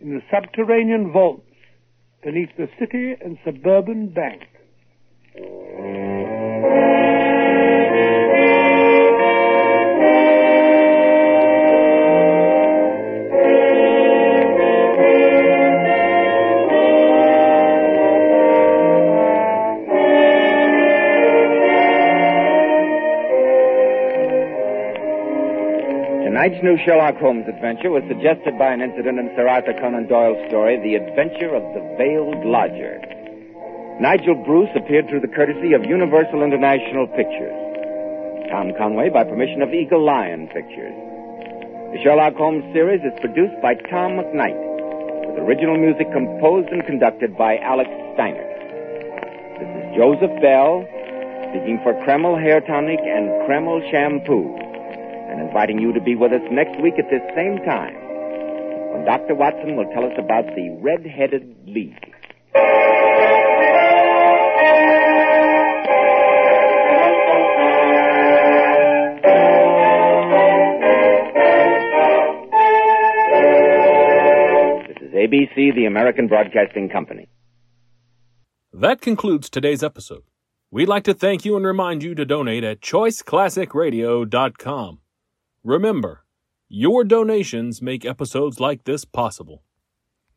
in 0.00 0.16
the 0.16 0.22
subterranean 0.32 1.12
vaults 1.12 1.46
beneath 2.24 2.56
the 2.56 2.68
city 2.76 3.14
and 3.20 3.38
suburban 3.44 4.08
bank. 4.08 4.42
Tonight's 26.46 26.62
new 26.62 26.78
Sherlock 26.86 27.18
Holmes 27.18 27.42
adventure 27.48 27.90
was 27.90 28.06
suggested 28.06 28.54
by 28.54 28.70
an 28.70 28.78
incident 28.78 29.18
in 29.18 29.34
Sir 29.34 29.50
Arthur 29.50 29.74
Conan 29.82 30.06
Doyle's 30.06 30.38
story, 30.46 30.78
The 30.78 30.94
Adventure 30.94 31.50
of 31.50 31.66
the 31.74 31.82
Veiled 31.98 32.46
Lodger. 32.46 33.02
Nigel 33.98 34.38
Bruce 34.46 34.70
appeared 34.78 35.10
through 35.10 35.26
the 35.26 35.34
courtesy 35.34 35.74
of 35.74 35.82
Universal 35.82 36.46
International 36.46 37.10
Pictures. 37.18 37.50
Tom 38.46 38.70
Conway 38.78 39.10
by 39.10 39.26
permission 39.26 39.58
of 39.58 39.74
Eagle 39.74 40.06
Lion 40.06 40.46
Pictures. 40.54 40.94
The 41.90 41.98
Sherlock 42.06 42.38
Holmes 42.38 42.62
series 42.70 43.02
is 43.02 43.18
produced 43.18 43.58
by 43.58 43.74
Tom 43.90 44.14
McKnight, 44.14 44.54
with 45.26 45.42
original 45.42 45.74
music 45.74 46.06
composed 46.14 46.70
and 46.70 46.86
conducted 46.86 47.34
by 47.34 47.58
Alex 47.58 47.90
Steiner. 48.14 48.46
This 49.58 49.70
is 49.82 49.98
Joseph 49.98 50.38
Bell, 50.38 50.86
speaking 51.50 51.82
for 51.82 51.90
Kreml 52.06 52.38
Hair 52.38 52.62
Tonic 52.70 53.02
and 53.02 53.34
Kreml 53.50 53.82
Shampoo 53.90 54.65
and 55.28 55.40
inviting 55.40 55.78
you 55.78 55.92
to 55.92 56.00
be 56.00 56.14
with 56.14 56.32
us 56.32 56.42
next 56.50 56.80
week 56.80 56.94
at 56.98 57.10
this 57.10 57.22
same 57.34 57.58
time 57.64 57.94
when 58.92 59.04
Dr. 59.04 59.34
Watson 59.34 59.76
will 59.76 59.90
tell 59.92 60.04
us 60.04 60.14
about 60.18 60.46
the 60.54 60.70
Red-Headed 60.80 61.56
League. 61.66 62.12
This 74.88 74.96
is 75.02 75.12
ABC, 75.14 75.74
the 75.74 75.86
American 75.86 76.28
Broadcasting 76.28 76.88
Company. 76.88 77.28
That 78.72 79.00
concludes 79.00 79.50
today's 79.50 79.82
episode. 79.82 80.22
We'd 80.70 80.88
like 80.88 81.04
to 81.04 81.14
thank 81.14 81.44
you 81.44 81.56
and 81.56 81.64
remind 81.64 82.02
you 82.02 82.14
to 82.14 82.24
donate 82.24 82.64
at 82.64 82.80
choiceclassicradio.com. 82.80 84.98
Remember, 85.66 86.24
your 86.68 87.02
donations 87.02 87.82
make 87.82 88.04
episodes 88.04 88.60
like 88.60 88.84
this 88.84 89.04
possible. 89.04 89.64